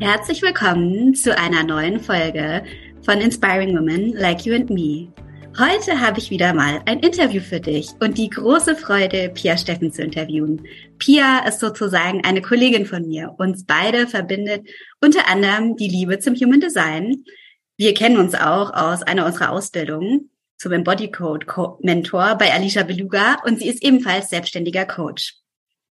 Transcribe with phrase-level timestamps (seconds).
[0.00, 2.62] Herzlich willkommen zu einer neuen Folge
[3.02, 5.12] von Inspiring Women Like You and Me.
[5.58, 9.92] Heute habe ich wieder mal ein Interview für dich und die große Freude, Pia Steffen
[9.92, 10.62] zu interviewen.
[10.98, 13.34] Pia ist sozusagen eine Kollegin von mir.
[13.38, 14.68] Uns beide verbindet
[15.00, 17.24] unter anderem die Liebe zum Human Design.
[17.76, 21.44] Wir kennen uns auch aus einer unserer Ausbildungen zum Embody Code
[21.80, 25.34] Mentor bei Alicia Beluga und sie ist ebenfalls selbstständiger Coach.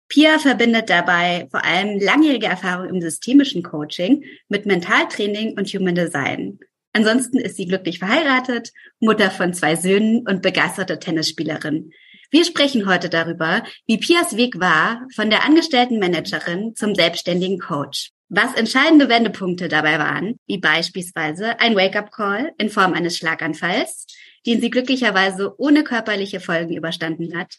[0.07, 6.59] Pia verbindet dabei vor allem langjährige Erfahrung im systemischen Coaching mit Mentaltraining und Human Design.
[6.93, 11.91] Ansonsten ist sie glücklich verheiratet, Mutter von zwei Söhnen und begeisterte Tennisspielerin.
[12.31, 18.11] Wir sprechen heute darüber, wie Pias Weg war von der angestellten Managerin zum selbstständigen Coach.
[18.29, 24.07] Was entscheidende Wendepunkte dabei waren, wie beispielsweise ein Wake-up-Call in Form eines Schlaganfalls,
[24.45, 27.55] den sie glücklicherweise ohne körperliche Folgen überstanden hat,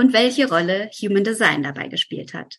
[0.00, 2.58] und welche Rolle Human Design dabei gespielt hat.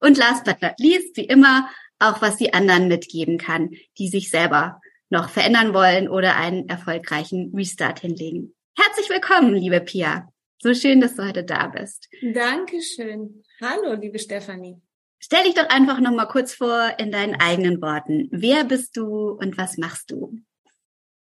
[0.00, 4.30] Und last but not least, wie immer, auch was sie anderen mitgeben kann, die sich
[4.30, 8.54] selber noch verändern wollen oder einen erfolgreichen Restart hinlegen.
[8.76, 10.28] Herzlich willkommen, liebe Pia.
[10.60, 12.08] So schön, dass du heute da bist.
[12.20, 13.44] Dankeschön.
[13.60, 14.80] Hallo, liebe Stefanie.
[15.20, 18.28] Stell dich doch einfach noch mal kurz vor in deinen eigenen Worten.
[18.32, 20.36] Wer bist du und was machst du?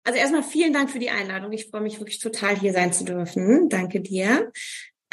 [0.03, 1.51] Also erstmal vielen Dank für die Einladung.
[1.51, 3.69] Ich freue mich wirklich total hier sein zu dürfen.
[3.69, 4.51] Danke dir.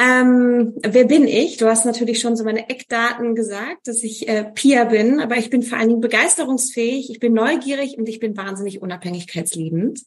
[0.00, 1.59] Ähm, wer bin ich?
[1.59, 5.50] Du hast natürlich schon so meine Eckdaten gesagt, dass ich äh, Pia bin, aber ich
[5.50, 10.00] bin vor allen Dingen begeisterungsfähig, ich bin neugierig und ich bin wahnsinnig unabhängigkeitsliebend.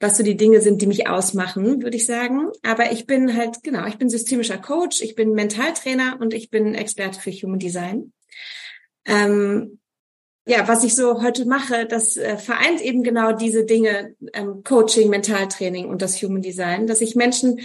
[0.00, 2.50] Was so die Dinge sind, die mich ausmachen, würde ich sagen.
[2.62, 6.74] Aber ich bin halt, genau, ich bin systemischer Coach, ich bin Mentaltrainer und ich bin
[6.74, 8.12] Experte für Human Design.
[9.06, 9.78] Ähm,
[10.46, 15.08] ja, was ich so heute mache, das äh, vereint eben genau diese Dinge, ähm, Coaching,
[15.08, 17.60] Mentaltraining und das Human Design, dass ich Menschen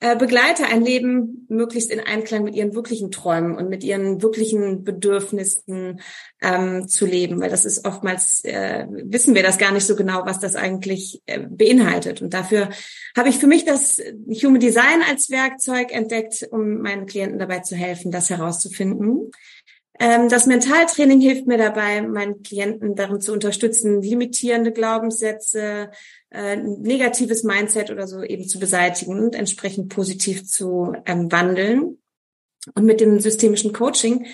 [0.00, 4.84] äh, begleite ein Leben möglichst in Einklang mit ihren wirklichen Träumen und mit ihren wirklichen
[4.84, 6.00] Bedürfnissen
[6.40, 10.22] ähm, zu leben, weil das ist oftmals, äh, wissen wir das gar nicht so genau,
[10.24, 12.22] was das eigentlich äh, beinhaltet.
[12.22, 12.68] Und dafür
[13.16, 14.00] habe ich für mich das
[14.42, 19.32] Human Design als Werkzeug entdeckt, um meinen Klienten dabei zu helfen, das herauszufinden.
[20.00, 25.90] Ähm, das Mentaltraining hilft mir dabei, meinen Klienten darin zu unterstützen, limitierende Glaubenssätze,
[26.30, 31.98] äh, negatives Mindset oder so eben zu beseitigen und entsprechend positiv zu ähm, wandeln.
[32.74, 34.26] Und mit dem systemischen Coaching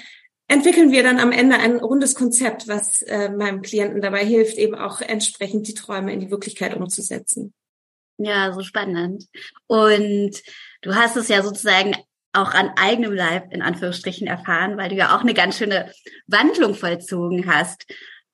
[0.49, 4.75] entwickeln wir dann am Ende ein rundes Konzept, was äh, meinem Klienten dabei hilft, eben
[4.75, 7.55] auch entsprechend die Träume in die Wirklichkeit umzusetzen.
[8.19, 9.27] Ja, so spannend.
[9.67, 10.43] Und
[10.83, 11.97] du hast es ja sozusagen
[12.35, 15.93] auch an eigenem Leib in Anführungsstrichen erfahren, weil du ja auch eine ganz schöne
[16.27, 17.87] Wandlung vollzogen hast.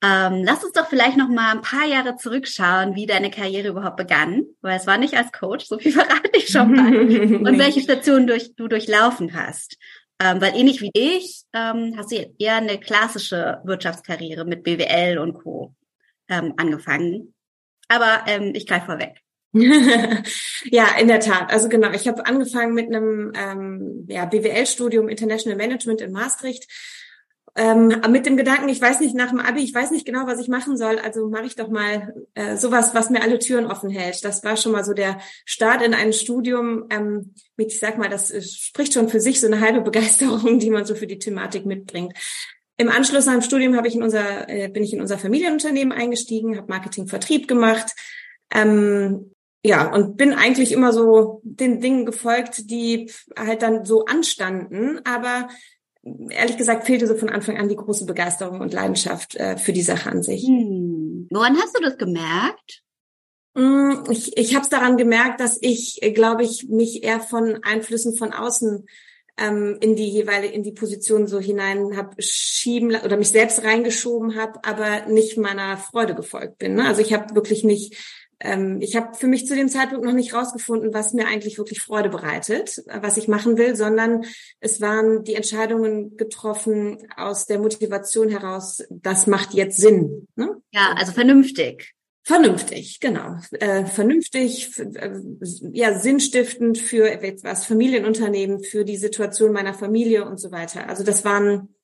[0.03, 3.99] Ähm, lass uns doch vielleicht noch mal ein paar Jahre zurückschauen, wie deine Karriere überhaupt
[3.99, 7.81] begann, weil es war nicht als Coach, so viel verrate ich schon mal, und welche
[7.81, 9.77] Stationen durch, du durchlaufen hast.
[10.23, 15.35] Ähm, weil ähnlich wie ich ähm, hast du eher eine klassische Wirtschaftskarriere mit BWL und
[15.35, 15.75] Co.
[16.29, 17.35] Ähm, angefangen.
[17.89, 19.21] Aber ähm, ich greife vorweg.
[20.65, 21.53] ja, in der Tat.
[21.53, 26.67] Also genau, ich habe angefangen mit einem ähm, ja, BWL-Studium International Management in Maastricht.
[27.57, 30.39] Ähm, mit dem Gedanken, ich weiß nicht nach dem Abi, ich weiß nicht genau, was
[30.39, 33.91] ich machen soll, also mache ich doch mal äh, sowas, was mir alle Türen offen
[33.91, 34.25] hält.
[34.25, 38.09] Das war schon mal so der Start in ein Studium ähm, mit, ich sag mal,
[38.09, 41.67] das spricht schon für sich so eine halbe Begeisterung, die man so für die Thematik
[41.67, 42.15] mitbringt.
[42.77, 46.57] Im Anschluss an Studium habe ich in unser, äh, bin ich in unser Familienunternehmen eingestiegen,
[46.57, 47.95] habe Marketing, Vertrieb gemacht,
[48.55, 49.33] ähm,
[49.65, 55.01] ja, und bin eigentlich immer so den Dingen gefolgt, die halt dann so anstanden.
[55.05, 55.49] Aber
[56.31, 59.83] ehrlich gesagt fehlte so von Anfang an die große Begeisterung und Leidenschaft äh, für die
[59.83, 60.47] Sache an sich.
[60.47, 61.29] Hm.
[61.31, 62.83] Woran hast du das gemerkt?
[63.57, 68.17] Hm, ich, ich habe es daran gemerkt, dass ich, glaube ich, mich eher von Einflüssen
[68.17, 68.87] von außen
[69.37, 74.37] ähm, in die jeweilige in die Position so hinein habe schieben oder mich selbst reingeschoben
[74.37, 76.75] habe, aber nicht meiner Freude gefolgt bin.
[76.75, 76.87] Ne?
[76.87, 77.97] Also ich habe wirklich nicht
[78.41, 81.81] ähm, ich habe für mich zu dem Zeitpunkt noch nicht rausgefunden, was mir eigentlich wirklich
[81.81, 84.25] Freude bereitet, was ich machen will, sondern
[84.61, 90.27] es waren die Entscheidungen getroffen aus der Motivation heraus, das macht jetzt Sinn.
[90.37, 90.57] Ne?
[90.73, 91.95] Ja, also vernünftig.
[92.23, 93.39] Vernünftig, genau.
[93.53, 95.11] Äh, vernünftig, äh,
[95.73, 97.05] ja, sinnstiftend für
[97.43, 100.89] was Familienunternehmen, für die Situation meiner Familie und so weiter.
[100.89, 101.75] Also das waren,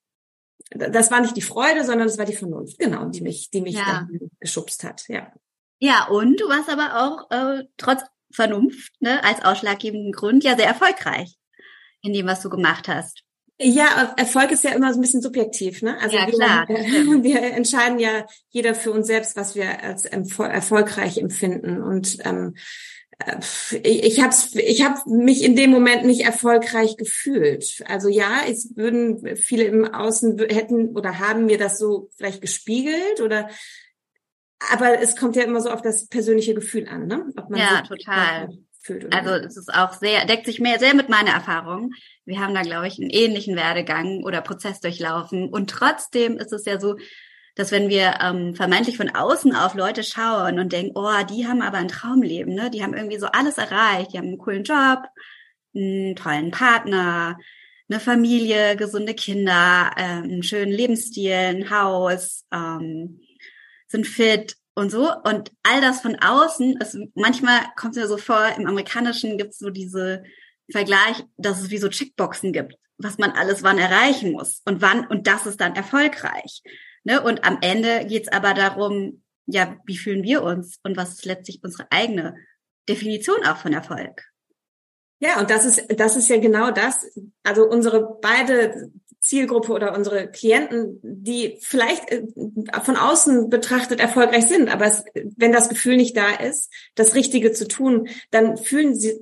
[0.71, 3.77] das war nicht die Freude, sondern das war die Vernunft, genau, die mich, die mich
[3.77, 4.09] ja.
[4.41, 5.33] geschubst hat, ja.
[5.79, 8.03] Ja, und du warst aber auch äh, trotz
[8.33, 11.37] Vernunft, ne, als ausschlaggebenden Grund ja sehr erfolgreich
[12.03, 13.23] in dem, was du gemacht hast.
[13.59, 15.99] Ja, Erfolg ist ja immer so ein bisschen subjektiv, ne?
[16.01, 16.69] Also ja, wir, klar.
[16.69, 21.83] wir entscheiden ja jeder für uns selbst, was wir als erfolgreich empfinden.
[21.83, 22.55] Und ähm,
[23.19, 23.39] äh,
[23.83, 27.83] ich habe ich hab mich in dem Moment nicht erfolgreich gefühlt.
[27.87, 33.23] Also ja, es würden viele im Außen hätten oder haben mir das so vielleicht gespiegelt
[33.23, 33.49] oder
[34.59, 37.27] aber es kommt ja immer so auf das persönliche Gefühl an, ne?
[37.37, 38.49] Ob man ja, total.
[39.11, 41.93] also es ist auch sehr, deckt sich mehr sehr mit meiner Erfahrung.
[42.25, 45.49] Wir haben da, glaube ich, einen ähnlichen Werdegang oder Prozess durchlaufen.
[45.49, 46.97] Und trotzdem ist es ja so,
[47.55, 51.63] dass wenn wir ähm, vermeintlich von außen auf Leute schauen und denken, oh, die haben
[51.63, 52.71] aber ein Traumleben, ne?
[52.71, 55.05] Die haben irgendwie so alles erreicht, die haben einen coolen Job,
[55.75, 57.39] einen tollen Partner,
[57.89, 63.21] eine Familie, gesunde Kinder, äh, einen schönen Lebensstil, ein Haus, ähm,
[63.89, 65.11] sind fit und so.
[65.25, 69.53] Und all das von außen, ist, manchmal kommt es mir so vor, im Amerikanischen gibt
[69.53, 70.23] es so diese
[70.71, 75.07] Vergleich, dass es wie so Checkboxen gibt, was man alles wann erreichen muss und wann,
[75.07, 76.63] und das ist dann erfolgreich.
[77.05, 77.23] Ne?
[77.23, 81.61] Und am Ende geht's aber darum, ja, wie fühlen wir uns und was ist letztlich
[81.63, 82.37] unsere eigene
[82.89, 84.25] Definition auch von Erfolg.
[85.19, 87.07] Ja, und das ist, das ist ja genau das.
[87.43, 92.25] Also unsere beide Zielgruppe oder unsere Klienten, die vielleicht äh,
[92.83, 97.53] von außen betrachtet erfolgreich sind, aber es, wenn das Gefühl nicht da ist, das Richtige
[97.53, 99.19] zu tun, dann fühlen sie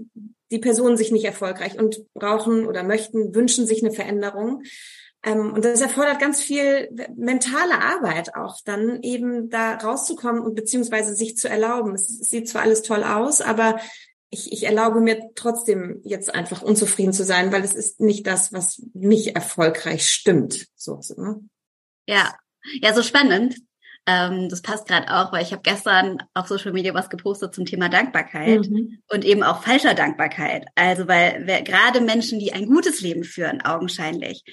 [0.50, 4.62] die Personen sich nicht erfolgreich und brauchen oder möchten, wünschen sich eine Veränderung.
[5.24, 11.14] Ähm, und das erfordert ganz viel mentale Arbeit auch, dann eben da rauszukommen und beziehungsweise
[11.14, 11.94] sich zu erlauben.
[11.94, 13.80] Es sieht zwar alles toll aus, aber
[14.34, 18.52] ich, ich erlaube mir trotzdem jetzt einfach unzufrieden zu sein, weil es ist nicht das,
[18.52, 20.66] was mich erfolgreich stimmt.
[20.74, 21.40] So, so ne?
[22.06, 22.34] Ja,
[22.82, 23.56] ja, so spannend.
[24.06, 27.64] Ähm, das passt gerade auch, weil ich habe gestern auf Social Media was gepostet zum
[27.64, 28.98] Thema Dankbarkeit mhm.
[29.08, 30.66] und eben auch falscher Dankbarkeit.
[30.74, 34.44] Also weil gerade Menschen, die ein gutes Leben führen, augenscheinlich,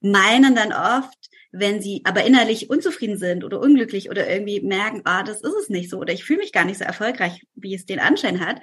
[0.00, 1.18] meinen dann oft,
[1.50, 5.68] wenn sie aber innerlich unzufrieden sind oder unglücklich oder irgendwie merken, ah, das ist es
[5.68, 8.60] nicht so oder ich fühle mich gar nicht so erfolgreich, wie es den Anschein hat,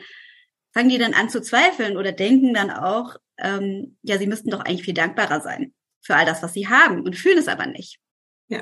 [0.77, 4.59] fangen die dann an zu zweifeln oder denken dann auch, ähm, ja, sie müssten doch
[4.59, 7.97] eigentlich viel dankbarer sein für all das, was sie haben und fühlen es aber nicht.
[8.47, 8.62] Ja.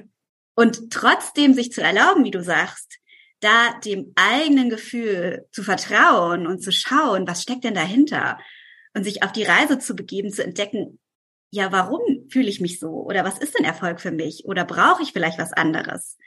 [0.55, 2.99] Und trotzdem sich zu erlauben, wie du sagst,
[3.41, 8.39] da dem eigenen Gefühl zu vertrauen und zu schauen, was steckt denn dahinter?
[8.93, 11.01] Und sich auf die Reise zu begeben, zu entdecken,
[11.51, 12.91] ja, warum fühle ich mich so?
[12.91, 14.45] Oder was ist denn Erfolg für mich?
[14.45, 16.17] Oder brauche ich vielleicht was anderes?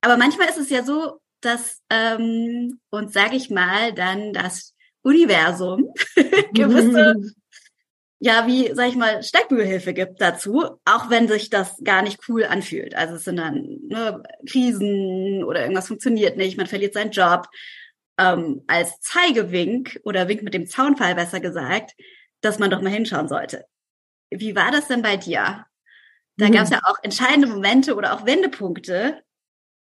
[0.00, 4.75] Aber manchmal ist es ja so, dass ähm, uns, sage ich mal, dann das
[5.06, 5.92] Universum
[6.52, 7.14] gewisse,
[8.18, 12.44] ja, wie, sag ich mal, Steckbügelhilfe gibt dazu, auch wenn sich das gar nicht cool
[12.44, 12.96] anfühlt.
[12.96, 17.46] Also es sind dann ne, Krisen oder irgendwas funktioniert nicht, man verliert seinen Job.
[18.18, 21.92] Ähm, als Zeigewink oder Wink mit dem Zaunfall besser gesagt,
[22.40, 23.66] dass man doch mal hinschauen sollte.
[24.30, 25.66] Wie war das denn bei dir?
[26.36, 26.52] Da mhm.
[26.52, 29.22] gab es ja auch entscheidende Momente oder auch Wendepunkte,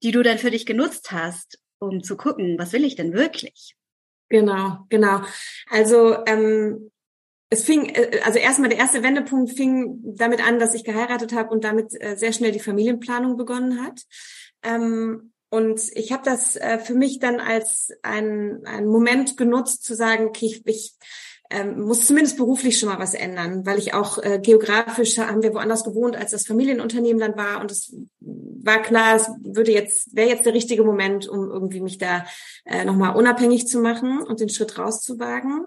[0.02, 3.75] die du dann für dich genutzt hast, um zu gucken, was will ich denn wirklich?
[4.28, 5.20] Genau, genau.
[5.70, 6.90] Also ähm,
[7.50, 11.50] es fing, äh, also erstmal der erste Wendepunkt fing damit an, dass ich geheiratet habe
[11.50, 14.02] und damit äh, sehr schnell die Familienplanung begonnen hat.
[14.62, 19.94] Ähm, und ich habe das äh, für mich dann als ein, ein Moment genutzt, zu
[19.94, 20.94] sagen, okay, ich, ich
[21.50, 25.54] ähm, muss zumindest beruflich schon mal was ändern, weil ich auch äh, geografisch haben wir
[25.54, 30.28] woanders gewohnt, als das Familienunternehmen dann war und es war klar, es würde jetzt wäre
[30.28, 32.24] jetzt der richtige Moment, um irgendwie mich da
[32.64, 35.66] äh, nochmal unabhängig zu machen und den Schritt rauszuwagen.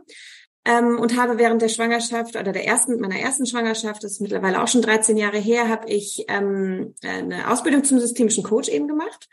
[0.66, 4.62] Ähm, und habe während der Schwangerschaft oder der ersten meiner ersten Schwangerschaft, das ist mittlerweile
[4.62, 9.30] auch schon 13 Jahre her, habe ich ähm, eine Ausbildung zum systemischen Coach eben gemacht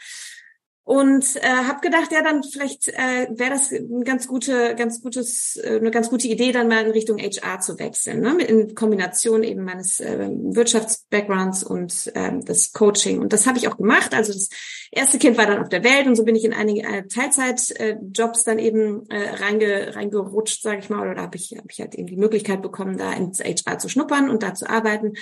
[0.87, 5.57] und äh, habe gedacht, ja, dann vielleicht äh, wäre das ein ganz gute, ganz gutes,
[5.57, 8.41] äh, eine ganz gute Idee, dann mal in Richtung HR zu wechseln, ne?
[8.45, 13.19] in Kombination eben meines äh, Wirtschaftsbackgrounds und äh, das Coaching.
[13.19, 14.15] Und das habe ich auch gemacht.
[14.15, 14.49] Also das
[14.93, 18.45] erste Kind war dann auf der Welt und so bin ich in einige äh, Teilzeitjobs
[18.45, 21.97] dann eben äh, reinge, reingerutscht, sage ich mal, oder da habe ich, hab ich halt
[21.97, 25.15] eben die Möglichkeit bekommen, da ins HR zu schnuppern und da zu arbeiten.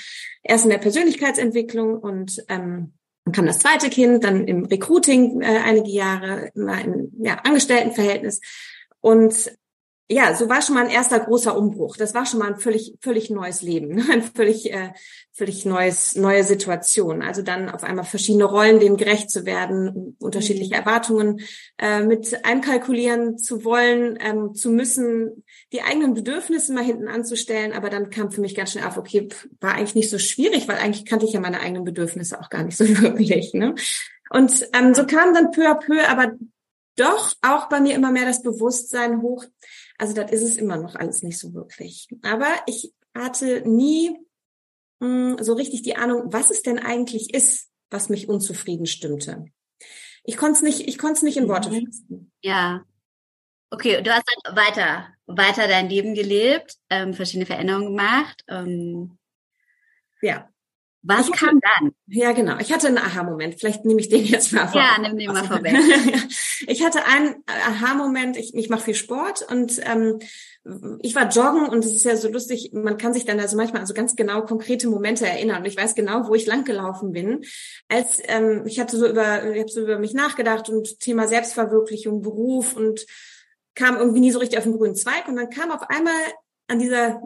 [0.42, 2.92] Erst in der Persönlichkeitsentwicklung und ähm,
[3.24, 8.40] dann kam das zweite Kind, dann im Recruiting äh, einige Jahre, immer im ja, Angestelltenverhältnis.
[9.00, 9.52] Und
[10.10, 11.96] ja, so war schon mal ein erster großer Umbruch.
[11.96, 14.04] Das war schon mal ein völlig, völlig neues Leben, ne?
[14.12, 14.92] ein völlig, äh,
[15.32, 17.22] völlig neues, neue Situation.
[17.22, 20.80] Also dann auf einmal verschiedene Rollen, denen gerecht zu werden, unterschiedliche mhm.
[20.80, 21.40] Erwartungen
[21.78, 25.43] äh, mit einkalkulieren zu wollen, ähm, zu müssen,
[25.74, 27.72] die eigenen Bedürfnisse mal hinten anzustellen.
[27.72, 29.28] Aber dann kam für mich ganz schnell auf, okay,
[29.60, 32.62] war eigentlich nicht so schwierig, weil eigentlich kannte ich ja meine eigenen Bedürfnisse auch gar
[32.62, 33.52] nicht so wirklich.
[33.52, 33.74] Ne?
[34.30, 36.32] Und ähm, so kam dann peu à peu, aber
[36.96, 39.44] doch auch bei mir immer mehr das Bewusstsein hoch,
[39.98, 42.08] also das ist es immer noch alles nicht so wirklich.
[42.22, 44.16] Aber ich hatte nie
[45.00, 49.46] mh, hm, so richtig die Ahnung, was es denn eigentlich ist, was mich unzufrieden stimmte.
[50.24, 51.86] Ich konnte es nicht, ich konnte es nicht in Worte mhm.
[51.86, 52.32] fassen.
[52.42, 52.84] Ja.
[53.74, 58.44] Okay, du hast dann weiter, weiter dein Leben gelebt, ähm, verschiedene Veränderungen gemacht.
[58.46, 59.18] Ähm,
[60.22, 60.48] ja.
[61.02, 61.92] Was hatte, kam dann?
[62.06, 62.56] Ja, genau.
[62.60, 63.56] Ich hatte einen Aha-Moment.
[63.58, 64.80] Vielleicht nehme ich den jetzt mal vor.
[64.80, 65.74] Ja, nimm den mal vorweg.
[66.68, 68.36] ich hatte einen Aha-Moment.
[68.36, 70.20] Ich, ich mache viel Sport und ähm,
[71.02, 72.70] ich war joggen und es ist ja so lustig.
[72.72, 75.76] Man kann sich dann also manchmal an so ganz genau konkrete Momente erinnern und ich
[75.76, 77.44] weiß genau, wo ich langgelaufen bin.
[77.88, 82.22] Als ähm, ich hatte so über, ich habe so über mich nachgedacht und Thema Selbstverwirklichung,
[82.22, 83.04] Beruf und
[83.74, 86.14] kam irgendwie nie so richtig auf den grünen Zweig und dann kam auf einmal
[86.68, 87.22] an dieser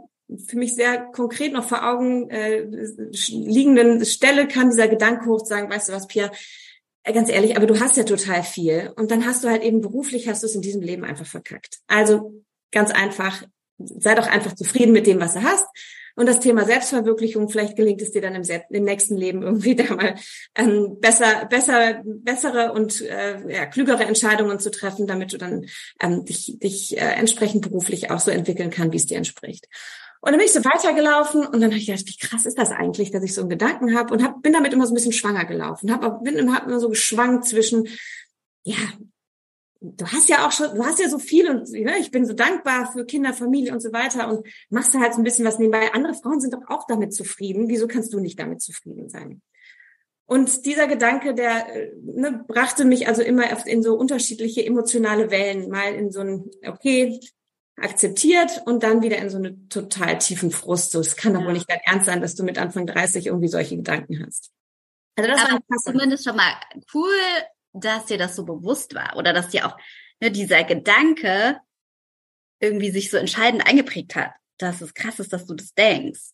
[0.46, 2.66] für mich sehr konkret noch vor Augen äh,
[3.28, 6.32] liegenden Stelle kann dieser Gedanke hoch sagen, weißt du was, Pierre,
[7.02, 8.92] äh, ganz ehrlich, aber du hast ja total viel.
[8.96, 11.78] Und dann hast du halt eben beruflich, hast du es in diesem Leben einfach verkackt.
[11.86, 13.42] Also ganz einfach,
[13.78, 15.66] sei doch einfach zufrieden mit dem, was du hast.
[16.18, 19.94] Und das Thema Selbstverwirklichung, vielleicht gelingt es dir dann im, im nächsten Leben irgendwie da
[19.94, 20.16] mal
[20.56, 25.66] ähm, besser, besser, bessere und äh, ja, klügere Entscheidungen zu treffen, damit du dann
[26.00, 29.68] ähm, dich, dich äh, entsprechend beruflich auch so entwickeln kann, wie es dir entspricht.
[30.20, 32.72] Und dann bin ich so weitergelaufen und dann habe ich gedacht, wie krass ist das
[32.72, 35.12] eigentlich, dass ich so einen Gedanken habe und hab, bin damit immer so ein bisschen
[35.12, 35.92] schwanger gelaufen.
[35.92, 37.86] Hab, bin hab immer so geschwankt zwischen,
[38.64, 38.74] ja,
[39.80, 42.32] du hast ja auch schon, du hast ja so viel und ne, ich bin so
[42.32, 45.58] dankbar für Kinder, Familie und so weiter und machst da halt so ein bisschen was
[45.58, 45.92] nebenbei.
[45.92, 47.68] Andere Frauen sind doch auch damit zufrieden.
[47.68, 49.42] Wieso kannst du nicht damit zufrieden sein?
[50.26, 55.70] Und dieser Gedanke, der äh, ne, brachte mich also immer in so unterschiedliche emotionale Wellen.
[55.70, 57.18] Mal in so ein, okay,
[57.80, 60.90] akzeptiert und dann wieder in so eine total tiefen Frust.
[60.90, 63.48] So, es kann doch wohl nicht dein Ernst sein, dass du mit Anfang 30 irgendwie
[63.48, 64.50] solche Gedanken hast.
[65.16, 66.52] Also das Aber war zumindest schon mal
[66.92, 67.14] cool,
[67.72, 69.76] dass dir das so bewusst war oder dass dir auch
[70.20, 71.60] ne, dieser Gedanke
[72.60, 74.32] irgendwie sich so entscheidend eingeprägt hat.
[74.58, 76.32] Dass es krass ist, dass du das denkst.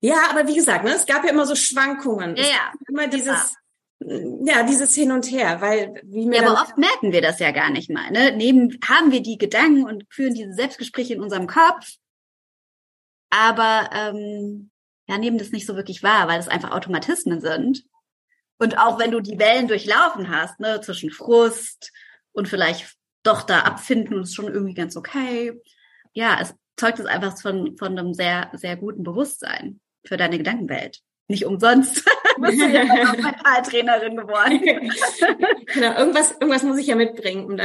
[0.00, 2.36] Ja, aber wie gesagt, ne, es gab ja immer so Schwankungen.
[2.36, 2.72] Ja, ja.
[2.88, 3.54] Immer dieses,
[4.00, 7.50] ja, dieses Hin und Her, weil wie mir ja, aber oft merken wir das ja
[7.50, 8.10] gar nicht mal.
[8.10, 8.36] Ne?
[8.36, 11.94] Neben haben wir die Gedanken und führen diese Selbstgespräche in unserem Kopf,
[13.30, 14.70] aber ähm,
[15.08, 17.84] ja, nehmen das nicht so wirklich wahr, weil das einfach Automatismen sind.
[18.58, 21.92] Und auch wenn du die Wellen durchlaufen hast, ne, zwischen Frust
[22.32, 25.60] und vielleicht doch da abfinden und es ist schon irgendwie ganz okay.
[26.12, 31.00] Ja, es zeugt es einfach von, von einem sehr, sehr guten Bewusstsein für deine Gedankenwelt.
[31.28, 32.04] Nicht umsonst
[32.40, 32.84] bist du ja
[33.16, 34.60] Mentaltrainerin geworden.
[35.66, 37.64] genau, irgendwas, irgendwas muss ich ja mitbringen, um da,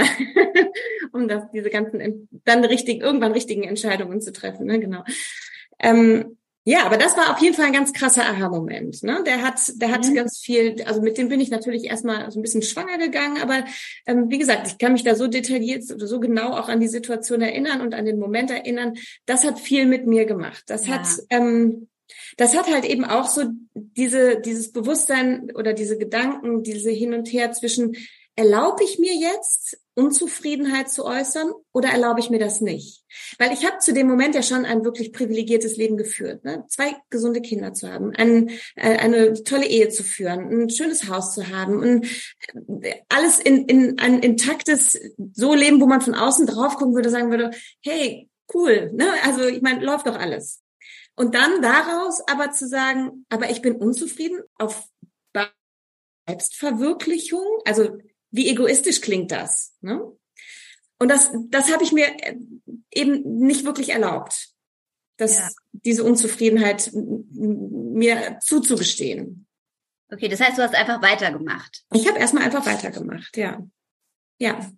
[1.12, 5.04] um das, diese ganzen, dann richtig, irgendwann richtigen Entscheidungen zu treffen, ne, genau.
[5.80, 9.02] Ähm, ja, aber das war auf jeden Fall ein ganz krasser Aha-Moment.
[9.04, 9.24] Ne?
[9.26, 10.14] Der hat, der hat mhm.
[10.14, 13.66] ganz viel, also mit dem bin ich natürlich erstmal so ein bisschen schwanger gegangen, aber
[14.06, 16.88] ähm, wie gesagt, ich kann mich da so detailliert oder so genau auch an die
[16.88, 18.94] Situation erinnern und an den Moment erinnern.
[19.26, 20.64] Das hat viel mit mir gemacht.
[20.68, 21.00] Das ja.
[21.00, 21.88] hat ähm,
[22.38, 27.32] das hat halt eben auch so diese, dieses Bewusstsein oder diese Gedanken, diese Hin und
[27.32, 27.96] Her zwischen,
[28.42, 33.04] erlaube ich mir jetzt Unzufriedenheit zu äußern oder erlaube ich mir das nicht?
[33.38, 36.44] Weil ich habe zu dem Moment ja schon ein wirklich privilegiertes Leben geführt.
[36.44, 36.66] Ne?
[36.68, 41.36] Zwei gesunde Kinder zu haben, ein, äh, eine tolle Ehe zu führen, ein schönes Haus
[41.36, 42.08] zu haben, ein,
[43.10, 45.00] alles in, in ein intaktes
[45.34, 47.52] so Leben, wo man von außen drauf gucken würde, sagen würde,
[47.84, 49.08] hey, cool, ne?
[49.24, 50.62] also ich meine, läuft doch alles.
[51.16, 54.90] Und dann daraus aber zu sagen, aber ich bin unzufrieden auf
[56.28, 57.46] Selbstverwirklichung.
[57.66, 57.98] Also
[58.32, 59.76] wie egoistisch klingt das?
[59.82, 60.02] Ne?
[61.00, 62.08] Und das, das habe ich mir
[62.92, 64.50] eben nicht wirklich erlaubt,
[65.18, 65.50] dass ja.
[65.72, 69.48] diese Unzufriedenheit mir zuzugestehen.
[70.12, 71.84] Okay, das heißt, du hast einfach weitergemacht.
[71.94, 73.66] Ich habe erstmal einfach weitergemacht, ja.
[74.40, 74.72] Ja.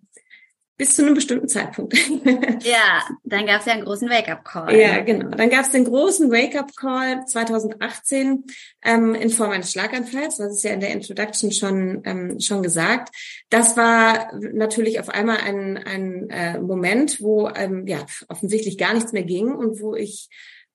[0.76, 1.96] Bis zu einem bestimmten Zeitpunkt.
[2.64, 4.76] ja, dann gab es ja einen großen Wake-up-Call.
[4.76, 5.30] Ja, genau.
[5.30, 8.44] Dann gab es den großen Wake-up-Call 2018
[8.82, 10.38] ähm, in Form eines Schlaganfalls.
[10.38, 13.14] Das ist ja in der Introduction schon ähm, schon gesagt.
[13.50, 19.12] Das war natürlich auf einmal ein, ein äh, Moment, wo ähm, ja offensichtlich gar nichts
[19.12, 20.28] mehr ging und wo ich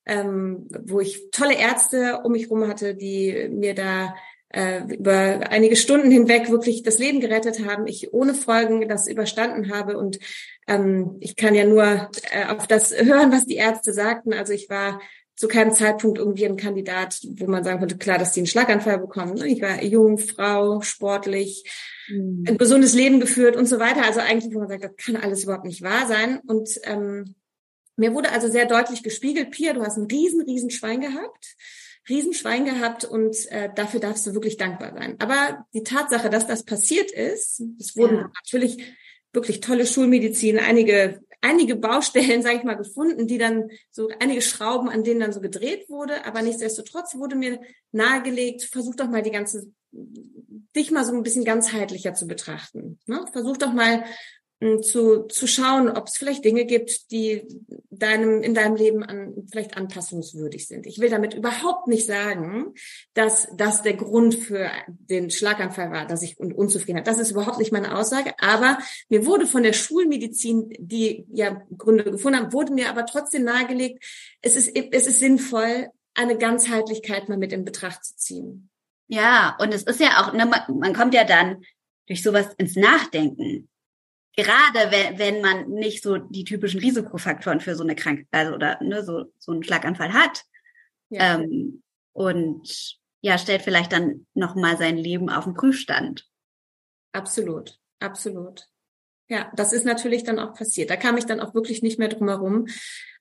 [0.06, 4.16] ähm, wo ich tolle Ärzte um mich herum hatte, die mir da
[4.50, 9.72] äh, über einige Stunden hinweg wirklich das Leben gerettet haben, ich ohne Folgen das überstanden
[9.72, 10.20] habe und
[10.68, 14.34] ähm, ich kann ja nur äh, auf das hören, was die Ärzte sagten.
[14.34, 15.00] Also ich war
[15.36, 19.00] zu keinem Zeitpunkt irgendwie ein Kandidat, wo man sagen konnte, klar, dass die einen Schlaganfall
[19.00, 19.38] bekommen.
[19.46, 21.64] Ich war jung, Frau, sportlich,
[22.10, 22.44] mhm.
[22.46, 24.04] ein gesundes Leben geführt und so weiter.
[24.04, 26.40] Also eigentlich, wo man sagt, das kann alles überhaupt nicht wahr sein.
[26.46, 27.36] Und ähm,
[27.96, 31.56] mir wurde also sehr deutlich gespiegelt, Pia, du hast ein riesen, riesen Schwein gehabt.
[32.10, 35.16] Riesenschwein gehabt und äh, dafür darfst du wirklich dankbar sein.
[35.20, 38.32] Aber die Tatsache, dass das passiert ist, es wurden ja.
[38.44, 38.84] natürlich
[39.32, 44.90] wirklich tolle Schulmedizin, einige einige Baustellen, sage ich mal, gefunden, die dann so einige Schrauben,
[44.90, 47.60] an denen dann so gedreht wurde, aber nichtsdestotrotz wurde mir
[47.92, 49.72] nahegelegt, versuch doch mal die ganze
[50.76, 53.00] dich mal so ein bisschen ganzheitlicher zu betrachten.
[53.08, 53.26] Ne?
[53.32, 54.04] Versuch doch mal
[54.82, 57.44] zu, zu schauen, ob es vielleicht Dinge gibt, die
[57.90, 60.86] deinem, in deinem Leben an, vielleicht anpassungswürdig sind.
[60.86, 62.74] Ich will damit überhaupt nicht sagen,
[63.14, 67.04] dass das der Grund für den Schlaganfall war, dass ich unzufrieden war.
[67.04, 68.34] Das ist überhaupt nicht meine Aussage.
[68.40, 73.46] Aber mir wurde von der Schulmedizin, die ja Gründe gefunden haben, wurde mir aber trotzdem
[73.46, 74.04] nahegelegt,
[74.42, 78.70] es ist, es ist sinnvoll, eine Ganzheitlichkeit mal mit in Betracht zu ziehen.
[79.08, 81.64] Ja, und es ist ja auch, ne, man kommt ja dann
[82.08, 83.70] durch sowas ins Nachdenken
[84.36, 88.82] gerade wenn, wenn man nicht so die typischen Risikofaktoren für so eine Krankheit also oder
[88.82, 90.44] ne, so, so einen Schlaganfall hat.
[91.10, 91.36] Ja.
[91.36, 91.84] Ähm,
[92.14, 96.28] und ja, stellt vielleicht dann nochmal sein Leben auf den Prüfstand.
[97.12, 98.68] Absolut, absolut.
[99.28, 100.90] Ja, das ist natürlich dann auch passiert.
[100.90, 102.68] Da kam ich dann auch wirklich nicht mehr drum herum,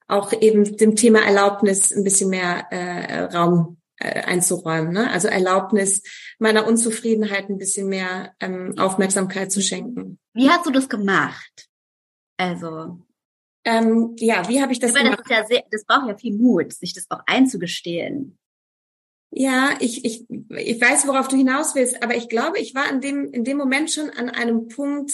[0.06, 4.92] auch eben dem Thema Erlaubnis ein bisschen mehr äh, Raum einzuräumen.
[4.92, 5.10] Ne?
[5.10, 6.02] Also Erlaubnis,
[6.38, 10.18] meiner Unzufriedenheit ein bisschen mehr ähm, Aufmerksamkeit zu schenken.
[10.34, 11.68] Wie hast du das gemacht?
[12.36, 13.00] Also
[13.64, 15.24] ähm, ja, wie habe ich das Aber gemacht?
[15.28, 18.38] Das, ja sehr, das braucht ja viel Mut, sich das auch einzugestehen.
[19.30, 23.02] Ja, ich, ich, ich weiß, worauf du hinaus willst, aber ich glaube, ich war in
[23.02, 25.12] dem, in dem Moment schon an einem Punkt,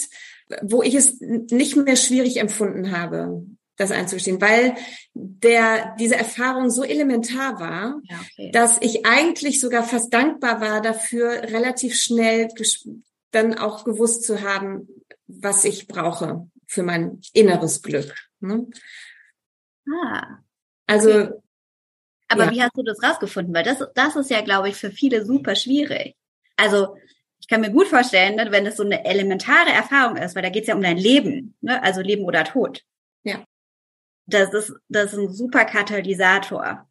[0.61, 3.45] wo ich es nicht mehr schwierig empfunden habe
[3.77, 4.75] das einzugestehen, weil
[5.13, 8.51] der diese Erfahrung so elementar war, ja, okay.
[8.51, 12.47] dass ich eigentlich sogar fast dankbar war dafür, relativ schnell
[13.31, 14.87] dann auch gewusst zu haben,
[15.27, 18.13] was ich brauche für mein inneres Glück.
[18.39, 18.67] Ne?
[19.89, 20.39] Ah.
[20.87, 21.09] Also.
[21.09, 21.31] Okay.
[22.27, 22.51] Aber ja.
[22.51, 23.53] wie hast du das rausgefunden?
[23.53, 26.15] Weil das, das ist ja, glaube ich, für viele super schwierig.
[26.55, 26.95] Also
[27.39, 30.49] ich kann mir gut vorstellen, ne, wenn es so eine elementare Erfahrung ist, weil da
[30.49, 31.83] geht es ja um dein Leben, ne?
[31.83, 32.83] also Leben oder Tod.
[34.27, 36.87] Das ist, das ist ein super Katalysator.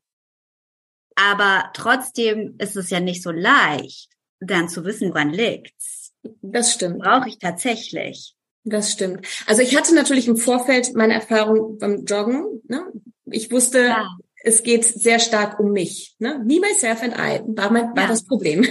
[1.17, 6.13] Aber trotzdem ist es ja nicht so leicht, dann zu wissen, woran liegt's.
[6.43, 7.01] Das stimmt.
[7.01, 8.35] Brauche ich tatsächlich.
[8.65, 9.27] Das stimmt.
[9.47, 12.63] Also ich hatte natürlich im Vorfeld meine Erfahrung beim Joggen.
[12.67, 12.83] Ne?
[13.27, 14.09] Ich wusste, ja.
[14.43, 16.17] es geht sehr stark um mich.
[16.19, 16.43] Ne?
[16.45, 18.09] Me, myself and I war, mein, war ja.
[18.09, 18.67] das Problem.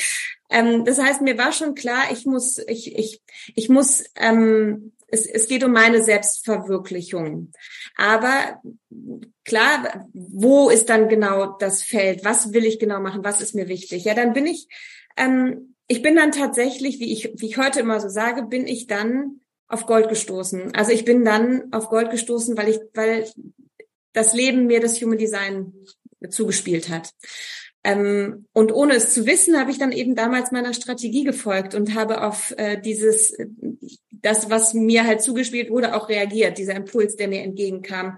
[0.50, 3.22] ähm, das heißt, mir war schon klar, ich muss, ich, ich,
[3.54, 7.52] ich muss ähm, es, es geht um meine Selbstverwirklichung.
[7.96, 8.60] Aber
[9.44, 12.24] klar, wo ist dann genau das Feld?
[12.24, 13.24] Was will ich genau machen?
[13.24, 14.04] Was ist mir wichtig?
[14.04, 14.68] Ja, dann bin ich,
[15.16, 18.86] ähm, ich bin dann tatsächlich, wie ich, wie ich heute immer so sage, bin ich
[18.86, 20.74] dann auf Gold gestoßen.
[20.74, 23.26] Also ich bin dann auf Gold gestoßen, weil ich, weil
[24.12, 25.72] das Leben mir das Human Design
[26.30, 27.12] zugespielt hat.
[27.84, 31.94] Ähm, und ohne es zu wissen, habe ich dann eben damals meiner Strategie gefolgt und
[31.94, 33.36] habe auf äh, dieses,
[34.22, 38.16] das, was mir halt zugespielt wurde, auch reagiert, dieser Impuls, der mir entgegenkam.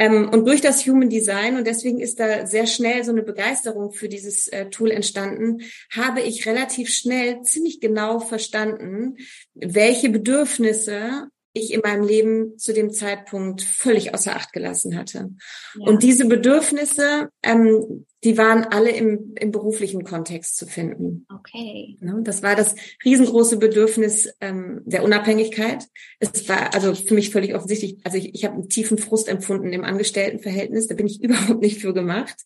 [0.00, 3.92] Ähm, und durch das Human Design, und deswegen ist da sehr schnell so eine Begeisterung
[3.92, 9.16] für dieses äh, Tool entstanden, habe ich relativ schnell ziemlich genau verstanden,
[9.54, 15.30] welche Bedürfnisse ich in meinem Leben zu dem Zeitpunkt völlig außer Acht gelassen hatte.
[15.74, 15.86] Ja.
[15.86, 21.26] Und diese Bedürfnisse, ähm, die waren alle im, im beruflichen Kontext zu finden.
[21.34, 21.96] Okay.
[22.22, 25.86] Das war das riesengroße Bedürfnis ähm, der Unabhängigkeit.
[26.18, 29.72] Es war also für mich völlig offensichtlich, also ich, ich habe einen tiefen Frust empfunden
[29.72, 32.36] im Angestelltenverhältnis, da bin ich überhaupt nicht für gemacht.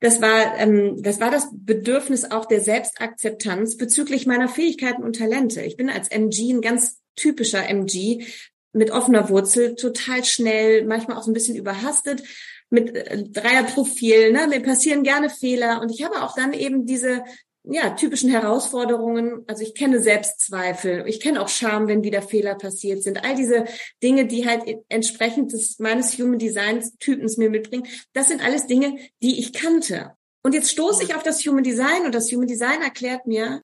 [0.00, 5.60] Das war, ähm, das war das Bedürfnis auch der Selbstakzeptanz bezüglich meiner Fähigkeiten und Talente.
[5.60, 8.24] Ich bin als MG ein ganz typischer MG
[8.72, 12.22] mit offener Wurzel, total schnell, manchmal auch so ein bisschen überhastet,
[12.70, 14.46] mit äh, Dreierprofil, ne?
[14.46, 17.24] mir passieren gerne Fehler und ich habe auch dann eben diese
[17.64, 19.44] ja, typischen Herausforderungen.
[19.46, 23.24] Also ich kenne Selbstzweifel, ich kenne auch Scham, wenn wieder Fehler passiert sind.
[23.24, 23.66] All diese
[24.02, 28.96] Dinge, die halt entsprechend des meines Human Designs Typens mir mitbringen, das sind alles Dinge,
[29.22, 30.12] die ich kannte.
[30.42, 33.60] Und jetzt stoße ich auf das Human Design und das Human Design erklärt mir,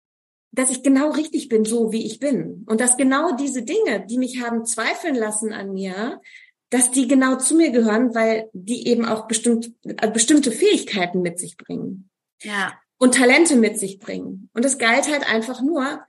[0.57, 2.65] dass ich genau richtig bin, so wie ich bin.
[2.67, 6.21] Und dass genau diese Dinge, die mich haben zweifeln lassen an mir,
[6.71, 11.39] dass die genau zu mir gehören, weil die eben auch bestimmt, äh, bestimmte Fähigkeiten mit
[11.39, 12.11] sich bringen.
[12.43, 12.73] Ja.
[12.99, 14.49] Und Talente mit sich bringen.
[14.55, 16.01] Und es galt halt einfach nur,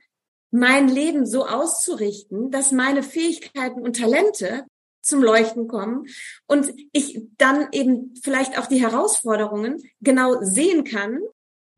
[0.50, 4.64] mein Leben so auszurichten, dass meine Fähigkeiten und Talente
[5.02, 6.06] zum Leuchten kommen
[6.46, 11.20] und ich dann eben vielleicht auch die Herausforderungen genau sehen kann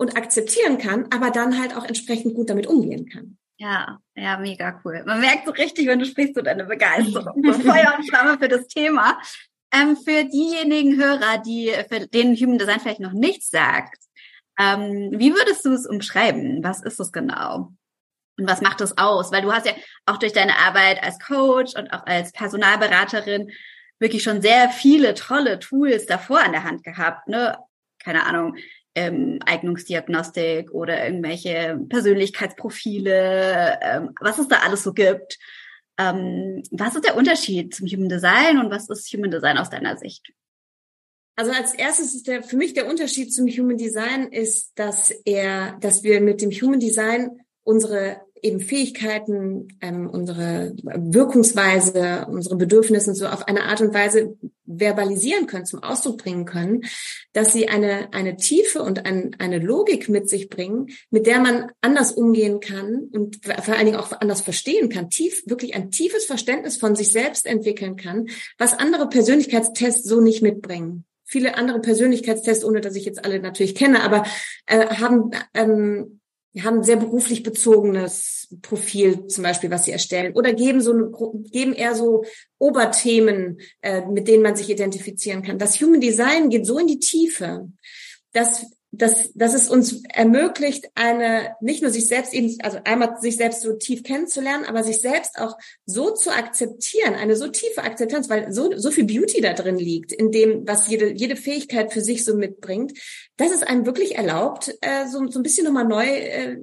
[0.00, 3.36] und akzeptieren kann, aber dann halt auch entsprechend gut damit umgehen kann.
[3.58, 5.02] Ja, ja, mega cool.
[5.04, 8.48] Man merkt so richtig, wenn du sprichst, so deine Begeisterung, so Feuer und Flamme für
[8.48, 9.20] das Thema.
[9.70, 13.98] Ähm, für diejenigen Hörer, die für denen Human Design vielleicht noch nichts sagt,
[14.58, 16.64] ähm, wie würdest du es umschreiben?
[16.64, 17.70] Was ist es genau?
[18.38, 19.30] Und was macht es aus?
[19.32, 19.74] Weil du hast ja
[20.06, 23.50] auch durch deine Arbeit als Coach und auch als Personalberaterin
[23.98, 27.58] wirklich schon sehr viele tolle Tools davor an der Hand gehabt, ne?
[28.02, 28.56] Keine Ahnung,
[28.94, 35.38] ähm, Eignungsdiagnostik oder irgendwelche Persönlichkeitsprofile, ähm, was es da alles so gibt.
[35.98, 39.96] Ähm, was ist der Unterschied zum Human Design und was ist Human Design aus deiner
[39.96, 40.32] Sicht?
[41.36, 45.78] Also als erstes ist der für mich der Unterschied zum Human Design ist, dass er,
[45.80, 53.26] dass wir mit dem Human Design unsere eben Fähigkeiten, ähm, unsere Wirkungsweise, unsere Bedürfnisse so
[53.26, 56.82] auf eine Art und Weise verbalisieren können, zum Ausdruck bringen können,
[57.32, 61.70] dass sie eine, eine Tiefe und ein, eine Logik mit sich bringen, mit der man
[61.80, 66.24] anders umgehen kann und vor allen Dingen auch anders verstehen kann, tief, wirklich ein tiefes
[66.24, 71.04] Verständnis von sich selbst entwickeln kann, was andere Persönlichkeitstests so nicht mitbringen.
[71.24, 74.24] Viele andere Persönlichkeitstests, ohne dass ich jetzt alle natürlich kenne, aber
[74.66, 76.19] äh, haben ähm,
[76.58, 81.10] haben sehr beruflich bezogenes Profil zum Beispiel, was sie erstellen, oder geben so eine,
[81.50, 82.24] geben eher so
[82.58, 85.58] Oberthemen, äh, mit denen man sich identifizieren kann.
[85.58, 87.68] Das Human Design geht so in die Tiefe,
[88.32, 93.36] dass dass, dass es uns ermöglicht, eine, nicht nur sich selbst eben, also einmal sich
[93.36, 98.28] selbst so tief kennenzulernen, aber sich selbst auch so zu akzeptieren, eine so tiefe Akzeptanz,
[98.28, 102.00] weil so, so viel Beauty da drin liegt, in dem, was jede, jede Fähigkeit für
[102.00, 102.92] sich so mitbringt,
[103.36, 106.58] dass es einem wirklich erlaubt, äh, so, so ein bisschen nochmal neu, äh,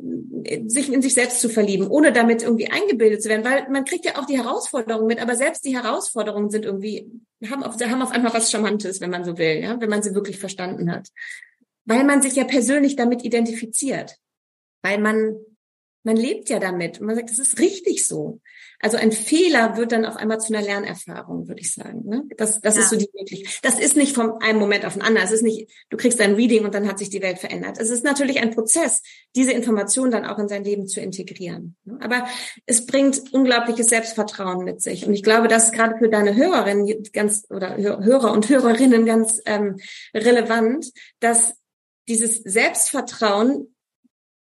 [0.68, 4.06] sich in sich selbst zu verlieben, ohne damit irgendwie eingebildet zu werden, weil man kriegt
[4.06, 7.10] ja auch die Herausforderungen mit, aber selbst die Herausforderungen sind irgendwie,
[7.50, 10.14] haben auf, haben auf einmal was Charmantes, wenn man so will, ja, wenn man sie
[10.14, 11.08] wirklich verstanden hat
[11.88, 14.18] weil man sich ja persönlich damit identifiziert,
[14.84, 15.38] weil man
[16.08, 18.40] man lebt ja damit und man sagt, das ist richtig so.
[18.80, 22.04] Also ein Fehler wird dann auf einmal zu einer Lernerfahrung, würde ich sagen.
[22.06, 22.24] Ne?
[22.38, 22.82] Das, das ja.
[22.82, 23.60] ist so die Möglichkeit.
[23.62, 25.26] Das ist nicht von einem Moment auf den anderen.
[25.28, 27.78] Es ist nicht, du kriegst ein Reading und dann hat sich die Welt verändert.
[27.78, 29.02] Es ist natürlich ein Prozess,
[29.36, 31.76] diese Information dann auch in sein Leben zu integrieren.
[31.84, 31.98] Ne?
[32.00, 32.26] Aber
[32.66, 35.06] es bringt unglaubliches Selbstvertrauen mit sich.
[35.06, 39.42] Und ich glaube, das ist gerade für deine Hörerinnen ganz oder Hörer und Hörerinnen ganz
[39.46, 39.76] ähm,
[40.14, 41.56] relevant, dass
[42.08, 43.74] dieses Selbstvertrauen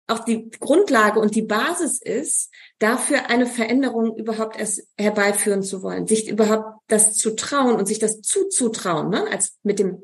[0.08, 6.06] auch die Grundlage und die Basis ist, dafür eine Veränderung überhaupt erst herbeiführen zu wollen,
[6.06, 9.26] sich überhaupt das zu trauen und sich das zuzutrauen, ne?
[9.30, 10.00] als mit dem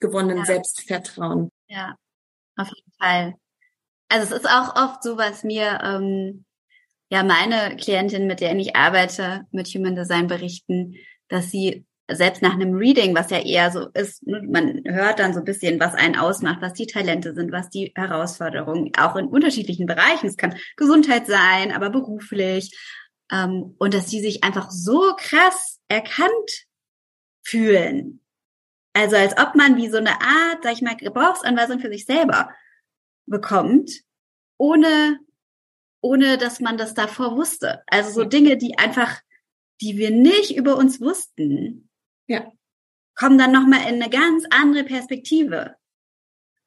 [0.00, 0.44] gewonnenen ja.
[0.44, 1.50] Selbstvertrauen.
[1.68, 1.96] Ja,
[2.56, 3.34] auf jeden Fall.
[4.08, 6.44] Also es ist auch oft so, was mir ähm,
[7.08, 10.96] ja meine Klientin, mit der ich arbeite, mit Human Design berichten,
[11.28, 15.32] dass sie selbst nach einem Reading, was ja eher so ist, ne, man hört dann
[15.32, 19.26] so ein bisschen, was einen ausmacht, was die Talente sind, was die Herausforderungen, auch in
[19.26, 20.26] unterschiedlichen Bereichen.
[20.26, 22.76] Es kann Gesundheit sein, aber beruflich.
[23.32, 26.66] Ähm, und dass die sich einfach so krass erkannt
[27.42, 28.20] fühlen.
[28.92, 32.50] Also als ob man wie so eine Art, sag ich mal, Gebrauchsanweisung für sich selber
[33.26, 33.90] bekommt,
[34.58, 35.18] ohne,
[36.00, 37.82] ohne dass man das davor wusste.
[37.86, 39.20] Also so Dinge, die einfach
[39.80, 41.83] die wir nicht über uns wussten,
[42.26, 42.50] ja.
[43.16, 45.76] Kommen dann nochmal in eine ganz andere Perspektive.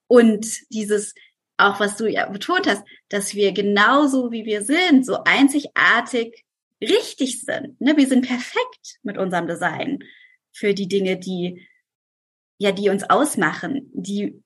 [0.08, 1.13] Und dieses,
[1.58, 6.46] auch was du ja betont hast, dass wir genauso wie wir sind, so einzigartig
[6.82, 7.80] richtig sind.
[7.82, 7.98] Ne?
[7.98, 10.00] Wir sind perfekt mit unserem Design
[10.54, 11.67] für die Dinge, die,
[12.58, 14.41] ja, die uns ausmachen, die,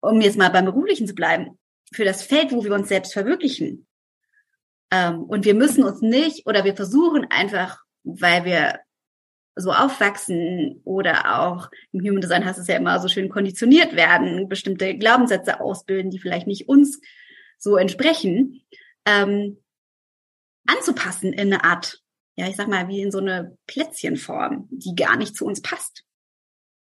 [0.00, 1.58] um jetzt mal beim Beruflichen zu bleiben,
[1.92, 3.86] für das Feld, wo wir uns selbst verwirklichen.
[4.90, 8.80] Ähm, und wir müssen uns nicht oder wir versuchen einfach, weil wir
[9.56, 14.48] so aufwachsen oder auch im Human Design heißt es ja immer so schön konditioniert werden,
[14.48, 17.00] bestimmte Glaubenssätze ausbilden, die vielleicht nicht uns
[17.58, 18.62] so entsprechen,
[19.04, 19.58] ähm,
[20.66, 22.02] anzupassen in eine Art,
[22.36, 26.04] ja, ich sag mal, wie in so eine Plätzchenform, die gar nicht zu uns passt.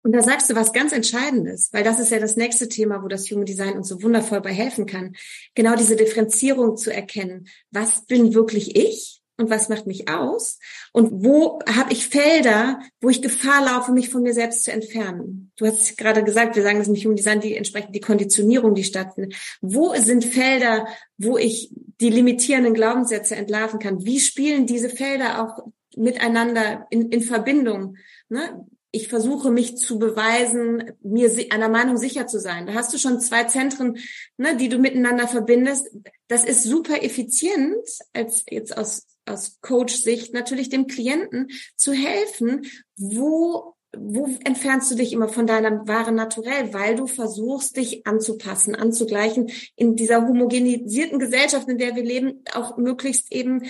[0.02, 3.08] Und da sagst du was ganz Entscheidendes, weil das ist ja das nächste Thema, wo
[3.08, 5.16] das Human Design uns so wundervoll bei helfen kann.
[5.56, 7.48] Genau diese Differenzierung zu erkennen.
[7.72, 9.20] Was bin wirklich ich?
[9.36, 10.58] Und was macht mich aus
[10.92, 15.52] und wo habe ich Felder, wo ich Gefahr laufe, mich von mir selbst zu entfernen.
[15.56, 18.84] Du hast gerade gesagt, wir sagen das nicht Human Design, die entsprechend die Konditionierung, die
[18.84, 19.36] stattfindet.
[19.60, 20.86] Wo sind Felder,
[21.18, 21.70] wo ich
[22.00, 24.04] die limitierenden Glaubenssätze entlarven kann?
[24.04, 27.96] Wie spielen diese Felder auch miteinander in, in Verbindung?
[28.28, 28.66] Ne?
[28.96, 32.66] ich versuche mich zu beweisen, mir einer Meinung sicher zu sein.
[32.66, 33.98] Da hast du schon zwei Zentren,
[34.38, 35.90] ne, die du miteinander verbindest.
[36.28, 43.76] Das ist super effizient, als jetzt aus, aus Coach-Sicht natürlich dem Klienten zu helfen, wo
[43.98, 49.50] wo entfernst du dich immer von deinem wahren Naturell, weil du versuchst, dich anzupassen, anzugleichen,
[49.74, 53.62] in dieser homogenisierten Gesellschaft, in der wir leben, auch möglichst eben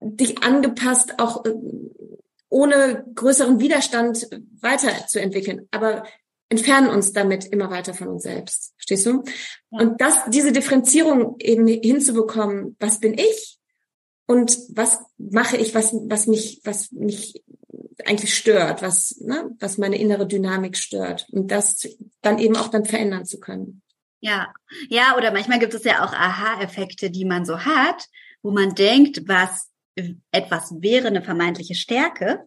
[0.00, 1.54] dich angepasst, auch äh,
[2.48, 4.28] ohne größeren Widerstand
[4.60, 6.04] weiterzuentwickeln, aber
[6.48, 8.72] entfernen uns damit immer weiter von uns selbst.
[8.76, 9.24] Verstehst du?
[9.70, 13.55] Und das, diese Differenzierung eben hinzubekommen, was bin ich
[14.26, 17.44] und was mache ich, was, was mich, was mich
[18.04, 21.88] eigentlich stört, was, ne, was meine innere Dynamik stört und das
[22.22, 23.82] dann eben auch dann verändern zu können.
[24.20, 24.52] Ja,
[24.88, 28.06] ja, oder manchmal gibt es ja auch Aha-Effekte, die man so hat,
[28.42, 29.70] wo man denkt, was
[30.30, 32.44] etwas wäre eine vermeintliche Stärke,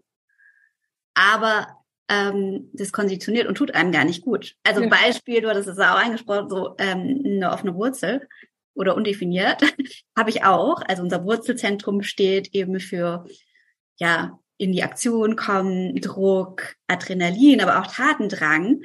[1.13, 4.56] aber ähm, das konditioniert und tut einem gar nicht gut.
[4.63, 4.89] Also ja.
[4.89, 8.28] Beispiel, du hattest es auch angesprochen, so ähm, eine offene Wurzel
[8.80, 9.62] oder undefiniert,
[10.18, 10.82] habe ich auch.
[10.88, 13.26] Also unser Wurzelzentrum steht eben für
[13.98, 18.82] ja in die Aktion kommen, Druck, Adrenalin, aber auch Tatendrang.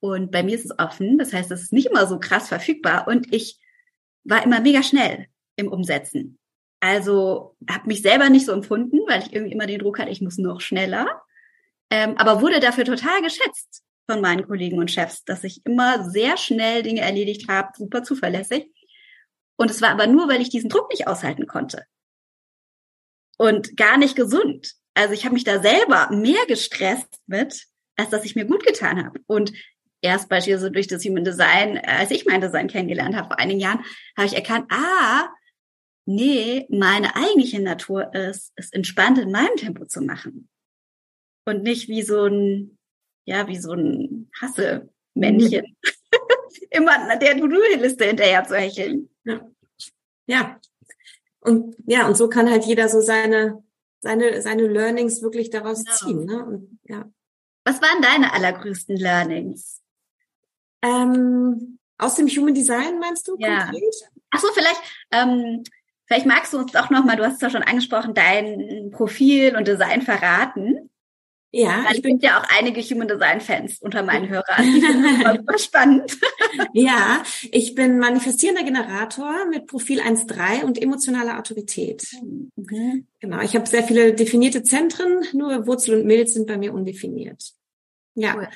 [0.00, 3.06] Und bei mir ist es offen, das heißt, es ist nicht immer so krass verfügbar
[3.08, 3.58] und ich
[4.24, 5.26] war immer mega schnell
[5.56, 6.38] im Umsetzen.
[6.80, 10.22] Also habe mich selber nicht so empfunden, weil ich irgendwie immer den Druck hatte, ich
[10.22, 11.06] muss noch schneller.
[11.90, 16.36] Ähm, aber wurde dafür total geschätzt von meinen Kollegen und Chefs, dass ich immer sehr
[16.36, 18.70] schnell Dinge erledigt habe, super zuverlässig.
[19.60, 21.84] Und es war aber nur, weil ich diesen Druck nicht aushalten konnte.
[23.36, 24.74] Und gar nicht gesund.
[24.94, 29.04] Also ich habe mich da selber mehr gestresst mit, als dass ich mir gut getan
[29.04, 29.20] habe.
[29.26, 29.52] Und
[30.00, 33.84] erst beispielsweise durch das Human Design, als ich mein Design kennengelernt habe vor einigen Jahren,
[34.16, 35.28] habe ich erkannt, ah,
[36.06, 40.48] nee, meine eigentliche Natur ist, es entspannt in meinem Tempo zu machen.
[41.44, 42.78] Und nicht wie so ein,
[43.26, 45.76] ja, wie so ein Hassemännchen.
[46.70, 49.10] Immer der To-Do-Liste hinterher zu hecheln.
[49.24, 49.40] Ja.
[50.26, 50.60] ja.
[51.40, 53.62] Und ja, und so kann halt jeder so seine,
[54.00, 55.96] seine, seine Learnings wirklich daraus genau.
[55.96, 56.24] ziehen.
[56.24, 56.44] Ne?
[56.44, 57.10] Und, ja.
[57.64, 59.82] Was waren deine allergrößten Learnings?
[60.82, 63.64] Ähm, aus dem Human Design meinst du ja.
[63.64, 64.10] konkret?
[64.30, 64.80] Ach so, vielleicht
[65.10, 65.64] ähm,
[66.10, 69.68] Vielleicht magst du uns doch nochmal, du hast es ja schon angesprochen, dein Profil und
[69.68, 70.89] Design verraten.
[71.52, 75.36] Ja, Dann ich bin ja auch einige Human Design Fans unter meinen Hörern.
[75.36, 76.16] super spannend.
[76.72, 82.04] Ja, ich bin manifestierender Generator mit Profil 1.3 und emotionaler Autorität.
[82.56, 83.06] Mhm.
[83.20, 87.52] Genau, ich habe sehr viele definierte Zentren, nur Wurzel und Milz sind bei mir undefiniert.
[88.14, 88.34] Ja.
[88.36, 88.48] Cool.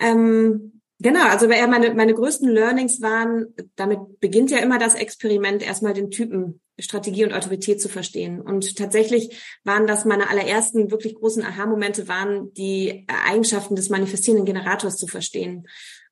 [0.00, 5.94] Ähm, Genau, also meine, meine größten Learnings waren, damit beginnt ja immer das Experiment, erstmal
[5.94, 8.40] den Typen Strategie und Autorität zu verstehen.
[8.40, 14.96] Und tatsächlich waren das meine allerersten wirklich großen Aha-Momente, waren die Eigenschaften des manifestierenden Generators
[14.96, 15.66] zu verstehen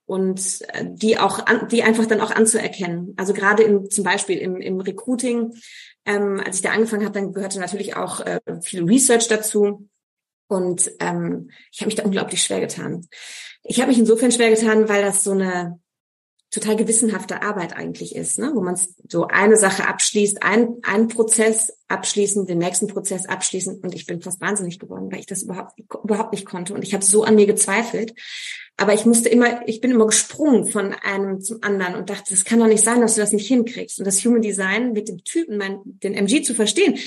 [0.06, 3.14] und äh, die auch an, die einfach dann auch anzuerkennen.
[3.16, 5.52] Also gerade im, zum Beispiel im, im Recruiting,
[6.04, 9.88] ähm, als ich da angefangen habe, dann gehörte natürlich auch äh, viel Research dazu.
[10.48, 13.04] Und ähm, ich habe mich da unglaublich schwer getan.
[13.64, 15.80] Ich habe mich insofern schwer getan, weil das so eine
[16.50, 18.52] total gewissenhafte Arbeit eigentlich ist, ne?
[18.54, 18.78] wo man
[19.08, 24.22] so eine Sache abschließt, ein, einen Prozess abschließen, den nächsten Prozess abschließen und ich bin
[24.22, 27.34] fast wahnsinnig geworden, weil ich das überhaupt, überhaupt nicht konnte und ich habe so an
[27.34, 28.14] mir gezweifelt.
[28.76, 32.44] Aber ich musste immer, ich bin immer gesprungen von einem zum anderen und dachte, das
[32.44, 33.98] kann doch nicht sein, dass du das nicht hinkriegst.
[33.98, 36.98] Und das Human Design mit dem Typen, mein, den MG zu verstehen,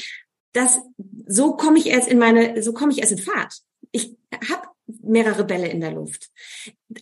[0.54, 0.80] das
[1.28, 3.60] so komme ich erst in meine, so komme ich erst in Fahrt.
[3.92, 4.16] Ich
[4.50, 4.68] habe
[5.04, 6.30] mehrere Bälle in der Luft.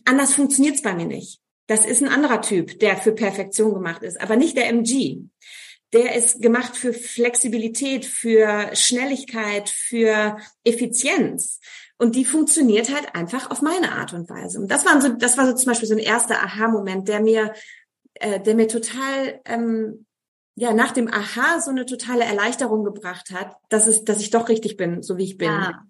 [0.04, 1.40] Anders funktioniert's bei mir nicht.
[1.68, 5.20] Das ist ein anderer Typ, der für Perfektion gemacht ist, aber nicht der MG.
[5.92, 11.60] Der ist gemacht für Flexibilität, für Schnelligkeit, für Effizienz.
[11.98, 14.58] Und die funktioniert halt einfach auf meine Art und Weise.
[14.60, 17.52] Und das war so, das war so zum Beispiel so ein erster Aha-Moment, der mir,
[18.14, 20.06] äh, der mir total ähm,
[20.54, 24.48] ja nach dem Aha so eine totale Erleichterung gebracht hat, dass es, dass ich doch
[24.48, 25.48] richtig bin, so wie ich bin.
[25.48, 25.82] Ja.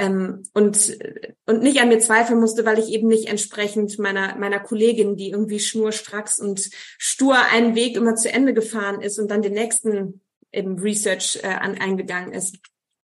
[0.00, 0.96] Ähm, und
[1.44, 5.30] und nicht an mir zweifeln musste, weil ich eben nicht entsprechend meiner meiner Kollegin, die
[5.30, 10.22] irgendwie schnurstracks und stur einen Weg immer zu Ende gefahren ist und dann den nächsten
[10.52, 12.60] eben Research äh, an, eingegangen ist.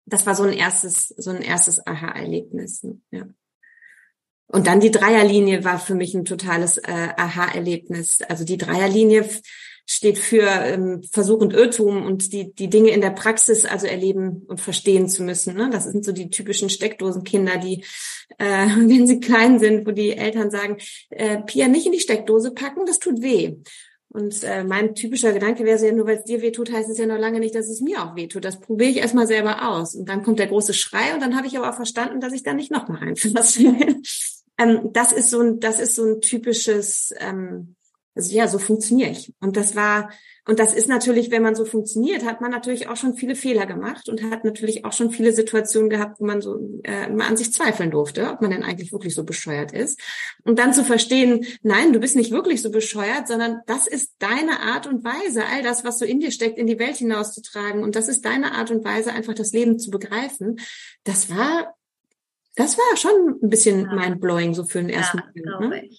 [0.04, 2.84] Das war so ein erstes so ein erstes Aha-Erlebnis.
[3.12, 3.26] Ja.
[4.48, 8.20] Und dann die Dreierlinie war für mich ein totales äh, Aha-Erlebnis.
[8.28, 9.28] Also die Dreierlinie
[9.92, 14.44] steht für ähm, Versuch und Irrtum und die, die Dinge in der Praxis also erleben
[14.46, 15.56] und verstehen zu müssen.
[15.56, 15.68] Ne?
[15.68, 17.84] Das sind so die typischen Steckdosenkinder, die,
[18.38, 20.76] äh, wenn sie klein sind, wo die Eltern sagen,
[21.10, 23.56] äh, Pia, nicht in die Steckdose packen, das tut weh.
[24.10, 26.88] Und äh, mein typischer Gedanke wäre so, ja, nur weil es dir weh tut, heißt
[26.88, 28.44] es ja noch lange nicht, dass es mir auch weh tut.
[28.44, 29.96] Das probiere ich erstmal selber aus.
[29.96, 32.44] Und dann kommt der große Schrei und dann habe ich aber auch verstanden, dass ich
[32.44, 33.74] da nicht nochmal reinfasse.
[34.58, 37.74] ähm, das ist so ein, das ist so ein typisches ähm,
[38.20, 39.32] also ja, so funktioniere ich.
[39.40, 40.10] Und das war,
[40.46, 43.64] und das ist natürlich, wenn man so funktioniert, hat man natürlich auch schon viele Fehler
[43.64, 47.38] gemacht und hat natürlich auch schon viele Situationen gehabt, wo man so äh, mal an
[47.38, 49.98] sich zweifeln durfte, ob man denn eigentlich wirklich so bescheuert ist.
[50.44, 54.60] Und dann zu verstehen, nein, du bist nicht wirklich so bescheuert, sondern das ist deine
[54.60, 57.82] Art und Weise, all das, was so in dir steckt, in die Welt hinauszutragen.
[57.82, 60.60] Und das ist deine Art und Weise, einfach das Leben zu begreifen.
[61.04, 61.74] Das war,
[62.56, 63.94] das war schon ein bisschen ja.
[63.94, 65.90] mindblowing so für den ersten ja, Moment.
[65.90, 65.96] Ne?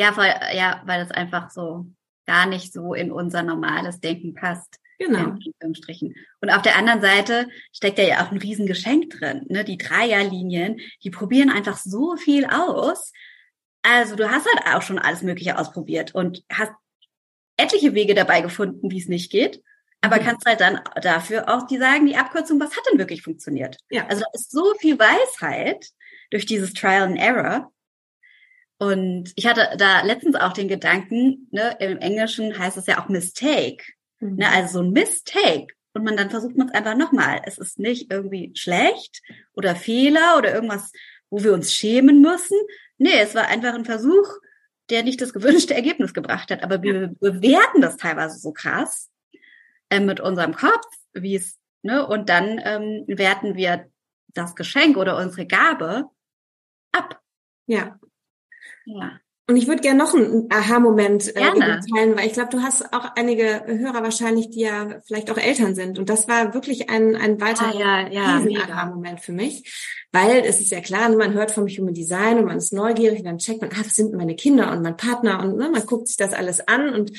[0.00, 1.84] Ja, voll, ja, weil es einfach so
[2.24, 4.80] gar nicht so in unser normales Denken passt.
[4.98, 5.36] Genau.
[6.40, 9.44] Und auf der anderen Seite steckt ja ja auch ein Riesengeschenk drin.
[9.50, 9.62] Ne?
[9.62, 13.12] Die Dreierlinien, die probieren einfach so viel aus.
[13.82, 16.72] Also du hast halt auch schon alles Mögliche ausprobiert und hast
[17.58, 19.62] etliche Wege dabei gefunden, wie es nicht geht.
[20.00, 20.24] Aber mhm.
[20.24, 23.76] kannst halt dann dafür auch die sagen, die Abkürzung, was hat denn wirklich funktioniert?
[23.90, 24.06] Ja.
[24.06, 25.90] Also da ist so viel Weisheit
[26.30, 27.70] durch dieses Trial and Error.
[28.80, 33.10] Und ich hatte da letztens auch den Gedanken, ne, im Englischen heißt es ja auch
[33.10, 33.84] Mistake.
[34.20, 34.36] Mhm.
[34.36, 35.66] Ne, also so ein Mistake.
[35.92, 37.42] Und man dann versucht man es einfach nochmal.
[37.44, 39.20] Es ist nicht irgendwie schlecht
[39.52, 40.92] oder Fehler oder irgendwas,
[41.28, 42.56] wo wir uns schämen müssen.
[42.96, 44.26] Nee, es war einfach ein Versuch,
[44.88, 46.62] der nicht das gewünschte Ergebnis gebracht hat.
[46.62, 49.10] Aber wir bewerten das teilweise so krass
[49.90, 53.90] äh, mit unserem Kopf, wie es, ne, und dann ähm, werten wir
[54.28, 56.06] das Geschenk oder unsere Gabe
[56.92, 57.20] ab.
[57.66, 58.00] Ja.
[58.98, 59.20] Ja.
[59.50, 63.16] Und ich würde gerne noch einen Aha-Moment äh, teilen, weil ich glaube, du hast auch
[63.16, 65.98] einige Hörer wahrscheinlich, die ja vielleicht auch Eltern sind.
[65.98, 70.06] Und das war wirklich ein, ein weiterer ah, ja, ja, Aha-Moment für mich.
[70.12, 73.24] Weil es ist ja klar, man hört vom Human Design und man ist neugierig und
[73.24, 76.06] dann checkt man, ah, das sind meine Kinder und mein Partner und ne, man guckt
[76.06, 76.94] sich das alles an.
[76.94, 77.10] Und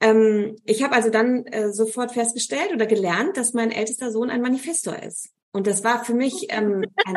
[0.00, 4.40] ähm, ich habe also dann äh, sofort festgestellt oder gelernt, dass mein ältester Sohn ein
[4.40, 5.28] Manifestor ist.
[5.52, 7.16] Und das war für mich ähm, ein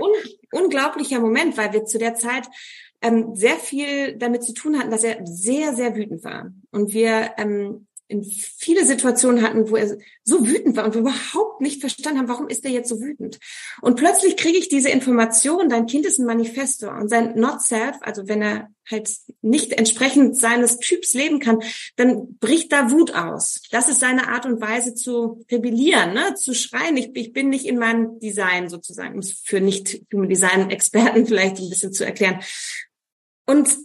[0.00, 0.12] un
[0.52, 2.48] unglaublicher Moment, weil wir zu der Zeit
[3.04, 6.52] ähm, sehr viel damit zu tun hatten, dass er sehr, sehr wütend war.
[6.70, 11.60] Und wir ähm, in viele Situationen hatten, wo er so wütend war und wir überhaupt
[11.60, 13.38] nicht verstanden haben, warum ist er jetzt so wütend.
[13.80, 17.96] Und plötzlich kriege ich diese Information, dein Kind ist ein Manifesto und sein Not Self,
[18.00, 19.08] also wenn er halt
[19.40, 21.60] nicht entsprechend seines Typs leben kann,
[21.96, 23.62] dann bricht da Wut aus.
[23.70, 26.34] Das ist seine Art und Weise zu rebellieren, ne?
[26.34, 26.96] zu schreien.
[26.98, 31.26] Ich, ich bin nicht in meinem Design sozusagen, um es für nicht Human Design Experten
[31.26, 32.40] vielleicht ein bisschen zu erklären.
[33.46, 33.76] Und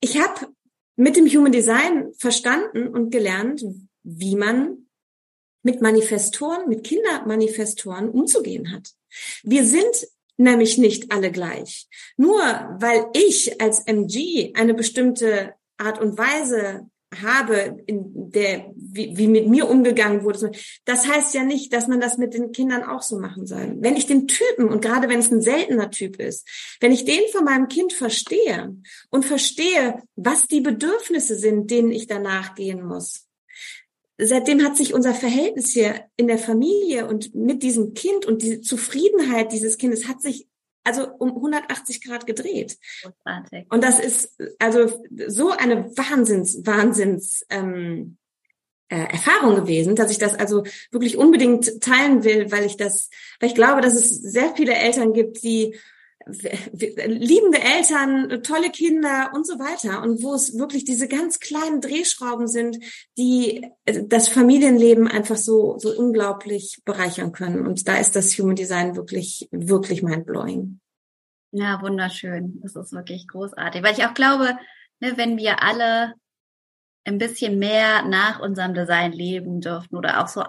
[0.00, 0.48] ich habe
[0.96, 3.64] mit dem Human Design verstanden und gelernt,
[4.02, 4.86] wie man
[5.62, 8.90] mit Manifestoren, mit Kindermanifestoren umzugehen hat.
[9.42, 11.88] Wir sind nämlich nicht alle gleich.
[12.16, 12.40] Nur
[12.78, 16.88] weil ich als MG eine bestimmte Art und Weise
[17.22, 20.50] habe, in der, wie, wie mit mir umgegangen wurde.
[20.84, 23.76] Das heißt ja nicht, dass man das mit den Kindern auch so machen soll.
[23.80, 26.48] Wenn ich den Typen, und gerade wenn es ein seltener Typ ist,
[26.80, 28.76] wenn ich den von meinem Kind verstehe
[29.10, 33.26] und verstehe, was die Bedürfnisse sind, denen ich danach gehen muss,
[34.18, 38.60] seitdem hat sich unser Verhältnis hier in der Familie und mit diesem Kind und die
[38.60, 40.46] Zufriedenheit dieses Kindes hat sich
[40.84, 42.78] also um 180 Grad gedreht.
[43.02, 43.66] Großartig.
[43.70, 48.18] Und das ist also so eine Wahnsinns, Wahnsinns ähm,
[48.88, 53.08] äh, Erfahrung gewesen, dass ich das also wirklich unbedingt teilen will, weil ich das,
[53.40, 55.74] weil ich glaube, dass es sehr viele Eltern gibt, die
[56.26, 60.02] liebende Eltern, tolle Kinder und so weiter.
[60.02, 62.78] Und wo es wirklich diese ganz kleinen Drehschrauben sind,
[63.18, 67.66] die das Familienleben einfach so, so unglaublich bereichern können.
[67.66, 70.80] Und da ist das Human Design wirklich, wirklich mindblowing.
[71.52, 72.60] Ja, wunderschön.
[72.62, 73.82] Das ist wirklich großartig.
[73.82, 74.56] Weil ich auch glaube,
[75.00, 76.14] ne, wenn wir alle
[77.04, 80.42] ein bisschen mehr nach unserem Design leben dürften oder auch so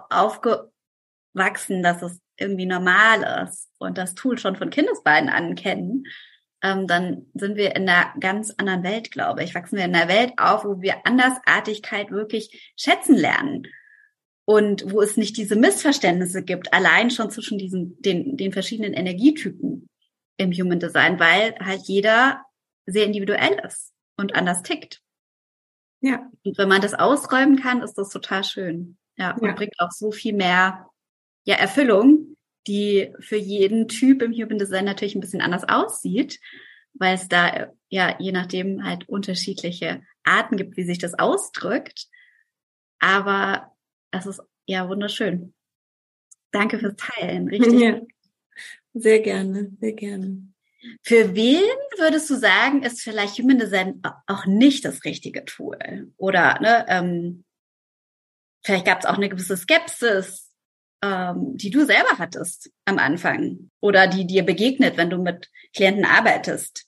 [1.36, 6.06] aufgewachsen, dass es irgendwie normal ist und das Tool schon von Kindesbeinen an kennen,
[6.62, 9.54] ähm, dann sind wir in einer ganz anderen Welt, glaube ich.
[9.56, 13.68] Wachsen wir in einer Welt auf, wo wir Andersartigkeit wirklich schätzen lernen
[14.46, 19.88] und wo es nicht diese Missverständnisse gibt, allein schon zwischen diesen den, den verschiedenen Energietypen
[20.38, 22.44] im Human Design, weil halt jeder
[22.86, 25.02] sehr individuell ist und anders tickt.
[26.02, 26.30] Ja.
[26.44, 28.98] Und wenn man das ausräumen kann, ist das total schön.
[29.18, 29.54] Ja, und ja.
[29.54, 30.90] bringt auch so viel mehr
[31.46, 32.36] ja, Erfüllung,
[32.68, 36.40] die für jeden Typ im Human Design natürlich ein bisschen anders aussieht.
[36.98, 42.08] weil es da ja je nachdem halt unterschiedliche Arten gibt, wie sich das ausdrückt.
[43.00, 43.76] Aber
[44.12, 45.54] es ist ja wunderschön.
[46.52, 47.80] Danke fürs Teilen, richtig?
[47.80, 48.02] Ja.
[48.94, 50.48] Sehr gerne, sehr gerne.
[51.04, 51.64] Für wen
[51.98, 56.14] würdest du sagen, ist vielleicht Human Design auch nicht das richtige Tool?
[56.16, 57.44] Oder ne, ähm,
[58.64, 60.45] vielleicht gab es auch eine gewisse Skepsis,
[61.06, 66.06] ähm, die du selber hattest am Anfang oder die dir begegnet, wenn du mit Klienten
[66.06, 66.86] arbeitest?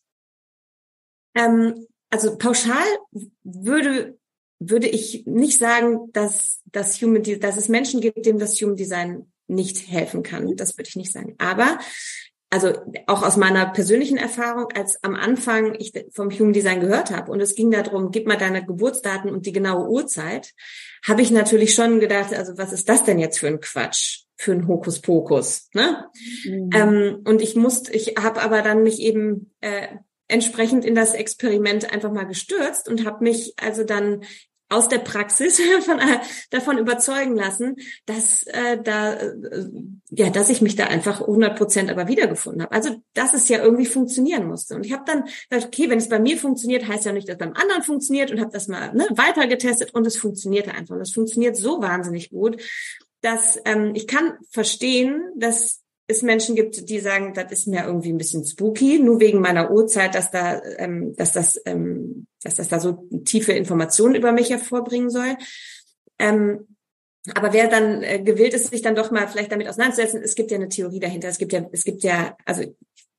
[1.35, 2.85] Ähm, also pauschal
[3.43, 4.17] würde
[4.59, 9.31] würde ich nicht sagen, dass, dass, Human, dass es Menschen gibt, denen das Human Design
[9.47, 10.55] nicht helfen kann.
[10.55, 11.35] Das würde ich nicht sagen.
[11.37, 11.77] Aber
[12.49, 12.73] also
[13.07, 17.41] auch aus meiner persönlichen Erfahrung, als am Anfang ich vom Human Design gehört habe und
[17.41, 20.53] es ging darum, gib mal deine Geburtsdaten und die genaue Uhrzeit,
[21.05, 24.53] habe ich natürlich schon gedacht, also was ist das denn jetzt für ein Quatsch, für
[24.53, 26.05] ein Hokuspokus, ne?
[26.45, 26.69] Mhm.
[26.73, 29.87] Ähm, und ich musste, ich habe aber dann mich eben äh,
[30.29, 34.23] entsprechend in das Experiment einfach mal gestürzt und habe mich also dann
[34.69, 39.69] aus der Praxis von, äh, davon überzeugen lassen, dass äh, da äh,
[40.11, 42.73] ja, dass ich mich da einfach 100 Prozent aber wiedergefunden habe.
[42.73, 44.75] Also dass es ja irgendwie funktionieren musste.
[44.75, 47.35] Und ich habe dann gesagt, okay, wenn es bei mir funktioniert, heißt ja nicht, dass
[47.35, 50.95] es beim anderen funktioniert und habe das mal ne, weiter getestet und es funktionierte einfach.
[50.95, 52.61] Und es funktioniert so wahnsinnig gut,
[53.21, 58.13] dass ähm, ich kann verstehen, dass es Menschen gibt, die sagen, das ist mir irgendwie
[58.13, 62.69] ein bisschen spooky, nur wegen meiner Uhrzeit, dass da, ähm, dass das, ähm, dass das
[62.69, 65.35] da so tiefe Informationen über mich hervorbringen soll.
[66.17, 66.67] Ähm,
[67.35, 70.49] aber wer dann äh, gewillt ist, sich dann doch mal vielleicht damit auseinanderzusetzen, es gibt
[70.51, 71.27] ja eine Theorie dahinter.
[71.27, 72.63] Es gibt ja, es gibt ja, also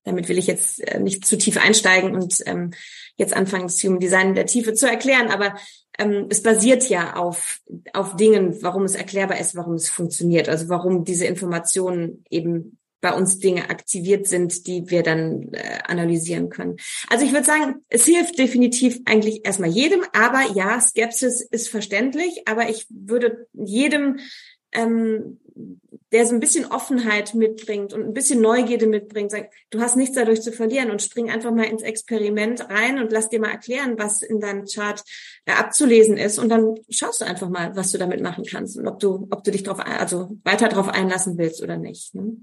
[0.04, 2.70] damit will ich jetzt äh, nicht zu tief einsteigen und ähm,
[3.16, 5.56] jetzt anfangen, das Human Design in der Tiefe zu erklären, aber
[5.98, 7.60] ähm, es basiert ja auf,
[7.92, 13.12] auf Dingen, warum es erklärbar ist, warum es funktioniert, also warum diese Informationen eben bei
[13.12, 16.76] uns Dinge aktiviert sind, die wir dann äh, analysieren können.
[17.08, 22.42] Also ich würde sagen, es hilft definitiv eigentlich erstmal jedem, aber ja, Skepsis ist verständlich,
[22.46, 24.18] aber ich würde jedem
[24.72, 25.40] ähm,
[26.12, 30.14] der so ein bisschen Offenheit mitbringt und ein bisschen Neugierde mitbringt, sagt, du hast nichts
[30.14, 33.98] dadurch zu verlieren und spring einfach mal ins Experiment rein und lass dir mal erklären,
[33.98, 35.02] was in deinem Chart
[35.44, 38.86] äh, abzulesen ist und dann schaust du einfach mal, was du damit machen kannst und
[38.86, 42.14] ob du, ob du dich darauf, also weiter darauf einlassen willst oder nicht.
[42.14, 42.36] Ne?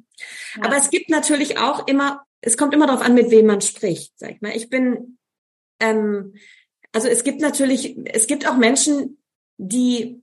[0.58, 0.66] Ja.
[0.66, 4.14] Aber es gibt natürlich auch immer, es kommt immer darauf an, mit wem man spricht,
[4.18, 4.56] sag ich mal.
[4.56, 5.18] Ich bin,
[5.80, 6.36] ähm,
[6.92, 9.18] also es gibt natürlich, es gibt auch Menschen,
[9.58, 10.22] die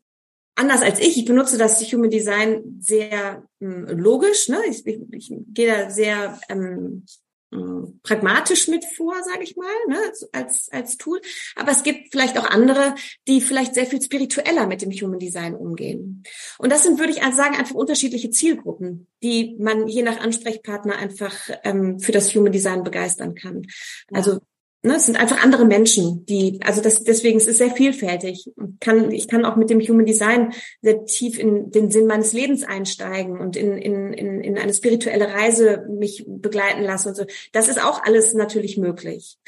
[0.62, 4.48] anders als ich, ich benutze das Human Design sehr ähm, logisch.
[4.48, 4.58] Ne?
[4.70, 7.04] Ich, ich, ich gehe da sehr ähm,
[7.52, 9.98] ähm, pragmatisch mit vor, sage ich mal, ne?
[10.32, 11.20] als, als Tool.
[11.56, 12.94] Aber es gibt vielleicht auch andere,
[13.26, 16.22] die vielleicht sehr viel spiritueller mit dem Human Design umgehen.
[16.58, 21.34] Und das sind, würde ich sagen, einfach unterschiedliche Zielgruppen, die man je nach Ansprechpartner einfach
[21.64, 23.66] ähm, für das Human Design begeistern kann.
[24.12, 24.38] Also
[24.82, 28.46] ne, es sind einfach andere Menschen, die, also das, deswegen es ist sehr vielfältig.
[28.46, 30.52] Ich kann, ich kann auch mit dem Human Design
[30.82, 35.28] sehr tief in den Sinn meines Lebens einsteigen und in, in, in, in eine spirituelle
[35.28, 37.24] Reise mich begleiten lassen und so.
[37.52, 39.38] Das ist auch alles natürlich möglich.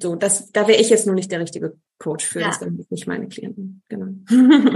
[0.00, 2.48] So, das, da wäre ich jetzt nur nicht der richtige Coach für, ja.
[2.48, 3.82] das sind nicht meine Klienten.
[3.88, 4.06] Genau.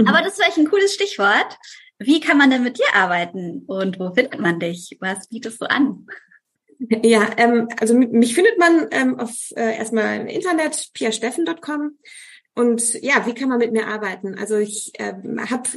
[0.07, 1.57] Aber das wäre ein cooles Stichwort.
[1.99, 4.97] Wie kann man denn mit dir arbeiten und wo findet man dich?
[4.99, 6.05] Was bietest du an?
[6.79, 11.97] Ja, ähm, also mich findet man ähm, auf äh, erstmal im Internet piasteffen.com
[12.55, 14.35] und ja, wie kann man mit mir arbeiten?
[14.37, 15.13] Also ich äh,
[15.49, 15.69] habe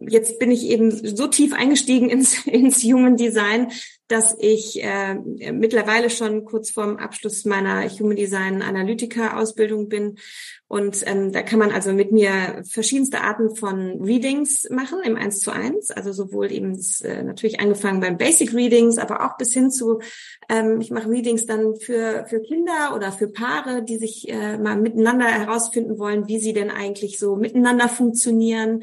[0.00, 3.70] jetzt bin ich eben so tief eingestiegen ins, ins Human Design,
[4.10, 5.14] dass ich äh,
[5.52, 10.18] mittlerweile schon kurz vorm Abschluss meiner Human Design Analytiker Ausbildung bin.
[10.66, 15.40] Und ähm, da kann man also mit mir verschiedenste Arten von Readings machen im 1
[15.40, 15.92] zu 1.
[15.92, 20.00] Also sowohl eben äh, natürlich angefangen beim Basic Readings, aber auch bis hin zu,
[20.48, 24.76] ähm, ich mache Readings dann für, für Kinder oder für Paare, die sich äh, mal
[24.76, 28.82] miteinander herausfinden wollen, wie sie denn eigentlich so miteinander funktionieren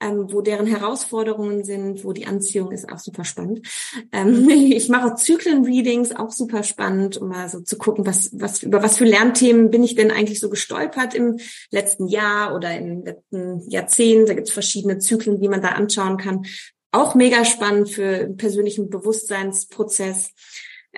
[0.00, 3.66] ähm, wo deren Herausforderungen sind, wo die Anziehung ist, auch super spannend.
[4.12, 8.82] Ähm, ich mache Zyklen-Readings, auch super spannend, um mal so zu gucken, was, was, über
[8.82, 11.38] was für Lernthemen bin ich denn eigentlich so gestolpert im
[11.70, 14.28] letzten Jahr oder im letzten Jahrzehnt.
[14.28, 16.44] Da gibt es verschiedene Zyklen, die man da anschauen kann.
[16.92, 20.32] Auch mega spannend für persönlichen Bewusstseinsprozess.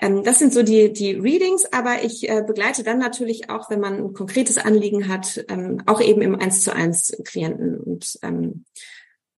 [0.00, 3.80] Ähm, das sind so die, die Readings, aber ich äh, begleite dann natürlich auch, wenn
[3.80, 7.78] man ein konkretes Anliegen hat, ähm, auch eben im Eins zu eins Klienten.
[7.78, 8.64] Und ähm,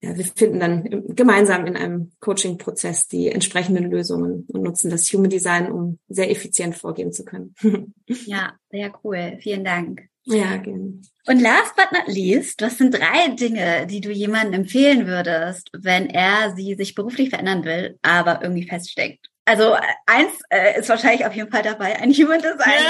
[0.01, 5.29] ja, wir finden dann gemeinsam in einem Coaching-Prozess die entsprechenden Lösungen und nutzen das Human
[5.29, 7.53] Design, um sehr effizient vorgehen zu können.
[8.07, 9.37] ja, sehr cool.
[9.41, 10.07] Vielen Dank.
[10.25, 11.01] Ja, gerne.
[11.27, 16.07] Und last but not least, was sind drei Dinge, die du jemandem empfehlen würdest, wenn
[16.07, 19.29] er sie sich beruflich verändern will, aber irgendwie feststeckt?
[19.49, 19.75] Also
[20.05, 22.83] eins äh, ist wahrscheinlich auf jeden Fall dabei, ein Human Design.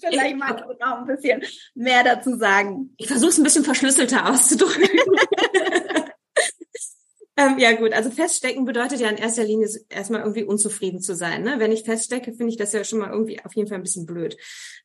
[0.00, 1.44] Vielleicht magst du noch ein bisschen
[1.76, 2.92] mehr dazu sagen.
[2.96, 4.98] Ich versuche es ein bisschen verschlüsselter auszudrücken.
[7.36, 11.44] ähm, ja gut, also feststecken bedeutet ja in erster Linie erstmal irgendwie unzufrieden zu sein.
[11.44, 11.60] Ne?
[11.60, 14.06] Wenn ich feststecke, finde ich das ja schon mal irgendwie auf jeden Fall ein bisschen
[14.06, 14.36] blöd.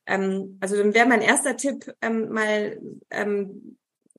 [0.05, 2.79] Ähm, also dann wäre mein erster Tipp ähm, mal
[3.09, 3.75] ähm,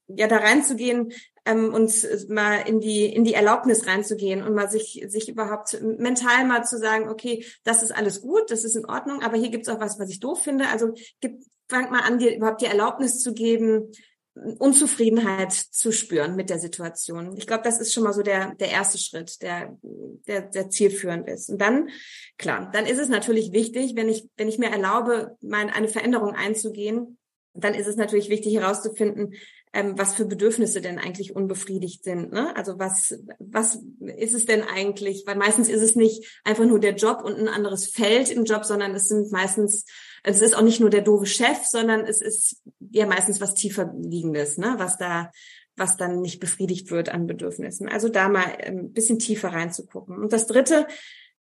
[0.09, 1.13] ja da reinzugehen,
[1.45, 6.47] ähm, und mal in die in die Erlaubnis reinzugehen und mal sich sich überhaupt mental
[6.47, 9.69] mal zu sagen, okay, das ist alles gut, das ist in Ordnung, aber hier gibt's
[9.69, 10.69] auch was, was ich doof finde.
[10.69, 13.93] Also gib, fang mal an, dir überhaupt die Erlaubnis zu geben,
[14.35, 17.37] Unzufriedenheit zu spüren mit der Situation.
[17.37, 21.29] Ich glaube, das ist schon mal so der, der erste Schritt, der, der, der zielführend
[21.29, 21.51] ist.
[21.51, 21.91] Und dann,
[22.39, 25.89] klar, dann ist es natürlich wichtig, wenn ich, wenn ich mir erlaube, mal in eine
[25.89, 27.19] Veränderung einzugehen,
[27.53, 29.35] dann ist es natürlich wichtig herauszufinden,
[29.73, 32.33] ähm, was für Bedürfnisse denn eigentlich unbefriedigt sind.
[32.33, 32.55] Ne?
[32.57, 33.79] Also was, was
[34.17, 35.25] ist es denn eigentlich?
[35.27, 38.65] Weil meistens ist es nicht einfach nur der Job und ein anderes Feld im Job,
[38.65, 39.87] sondern es sind meistens,
[40.23, 43.55] also es ist auch nicht nur der doofe Chef, sondern es ist ja meistens was
[43.55, 44.75] tiefer liegendes, ne?
[44.79, 45.31] was da
[45.75, 47.89] was dann nicht befriedigt wird an Bedürfnissen.
[47.89, 50.19] Also da mal ein ähm, bisschen tiefer reinzugucken.
[50.19, 50.87] Und das Dritte,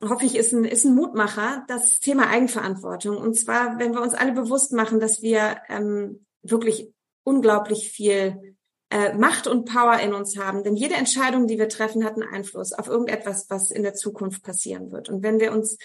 [0.01, 3.17] hoffe ich, ist ein, ist ein Mutmacher, das Thema Eigenverantwortung.
[3.17, 6.91] Und zwar, wenn wir uns alle bewusst machen, dass wir ähm, wirklich
[7.27, 8.55] unglaublich viel
[8.89, 10.63] äh, Macht und Power in uns haben.
[10.63, 14.43] Denn jede Entscheidung, die wir treffen, hat einen Einfluss auf irgendetwas, was in der Zukunft
[14.43, 15.09] passieren wird.
[15.09, 15.77] Und wenn wir uns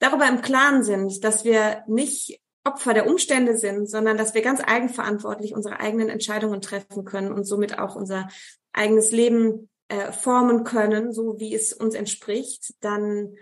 [0.00, 4.60] darüber im Klaren sind, dass wir nicht Opfer der Umstände sind, sondern dass wir ganz
[4.64, 8.28] eigenverantwortlich unsere eigenen Entscheidungen treffen können und somit auch unser
[8.72, 13.34] eigenes Leben äh, formen können, so wie es uns entspricht, dann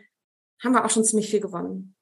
[0.63, 1.97] haben wir auch schon ziemlich viel gewonnen.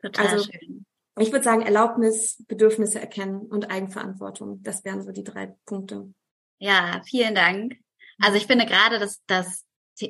[0.00, 0.86] Total also, schön.
[1.18, 4.62] Ich würde sagen, Erlaubnis, Bedürfnisse erkennen und Eigenverantwortung.
[4.62, 6.12] Das wären so die drei Punkte.
[6.58, 7.76] Ja, vielen Dank.
[8.20, 9.64] Also ich finde gerade, dass das,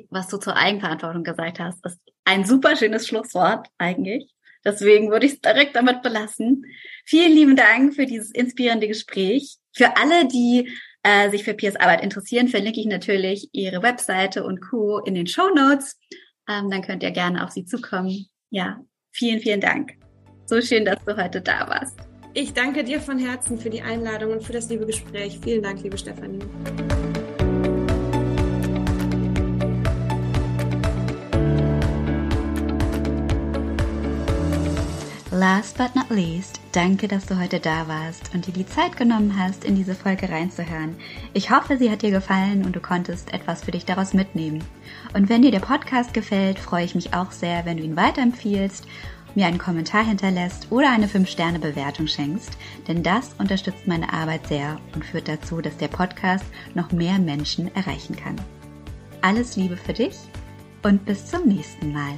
[0.09, 4.31] was du zur Eigenverantwortung gesagt hast, ist ein super schönes Schlusswort eigentlich.
[4.63, 6.65] Deswegen würde ich es direkt damit belassen.
[7.05, 9.57] Vielen lieben Dank für dieses inspirierende Gespräch.
[9.73, 10.71] Für alle, die
[11.03, 14.99] äh, sich für Piers Arbeit interessieren, verlinke ich natürlich ihre Webseite und Co.
[14.99, 15.99] in den Show Notes.
[16.49, 18.27] Ähm, dann könnt ihr gerne auf sie zukommen.
[18.49, 18.79] Ja,
[19.11, 20.04] vielen, vielen Dank.
[20.47, 21.97] So schön, dass du heute da warst.
[22.35, 25.39] Ich danke dir von Herzen für die Einladung und für das liebe Gespräch.
[25.41, 26.37] Vielen Dank, liebe Stefanie.
[35.31, 39.37] Last but not least, danke, dass du heute da warst und dir die Zeit genommen
[39.37, 40.95] hast, in diese Folge reinzuhören.
[41.33, 44.63] Ich hoffe, sie hat dir gefallen und du konntest etwas für dich daraus mitnehmen.
[45.13, 48.85] Und wenn dir der Podcast gefällt, freue ich mich auch sehr, wenn du ihn weiterempfiehlst
[49.35, 52.57] mir einen Kommentar hinterlässt oder eine 5-Sterne-Bewertung schenkst,
[52.87, 57.73] denn das unterstützt meine Arbeit sehr und führt dazu, dass der Podcast noch mehr Menschen
[57.75, 58.35] erreichen kann.
[59.21, 60.15] Alles Liebe für dich
[60.83, 62.17] und bis zum nächsten Mal.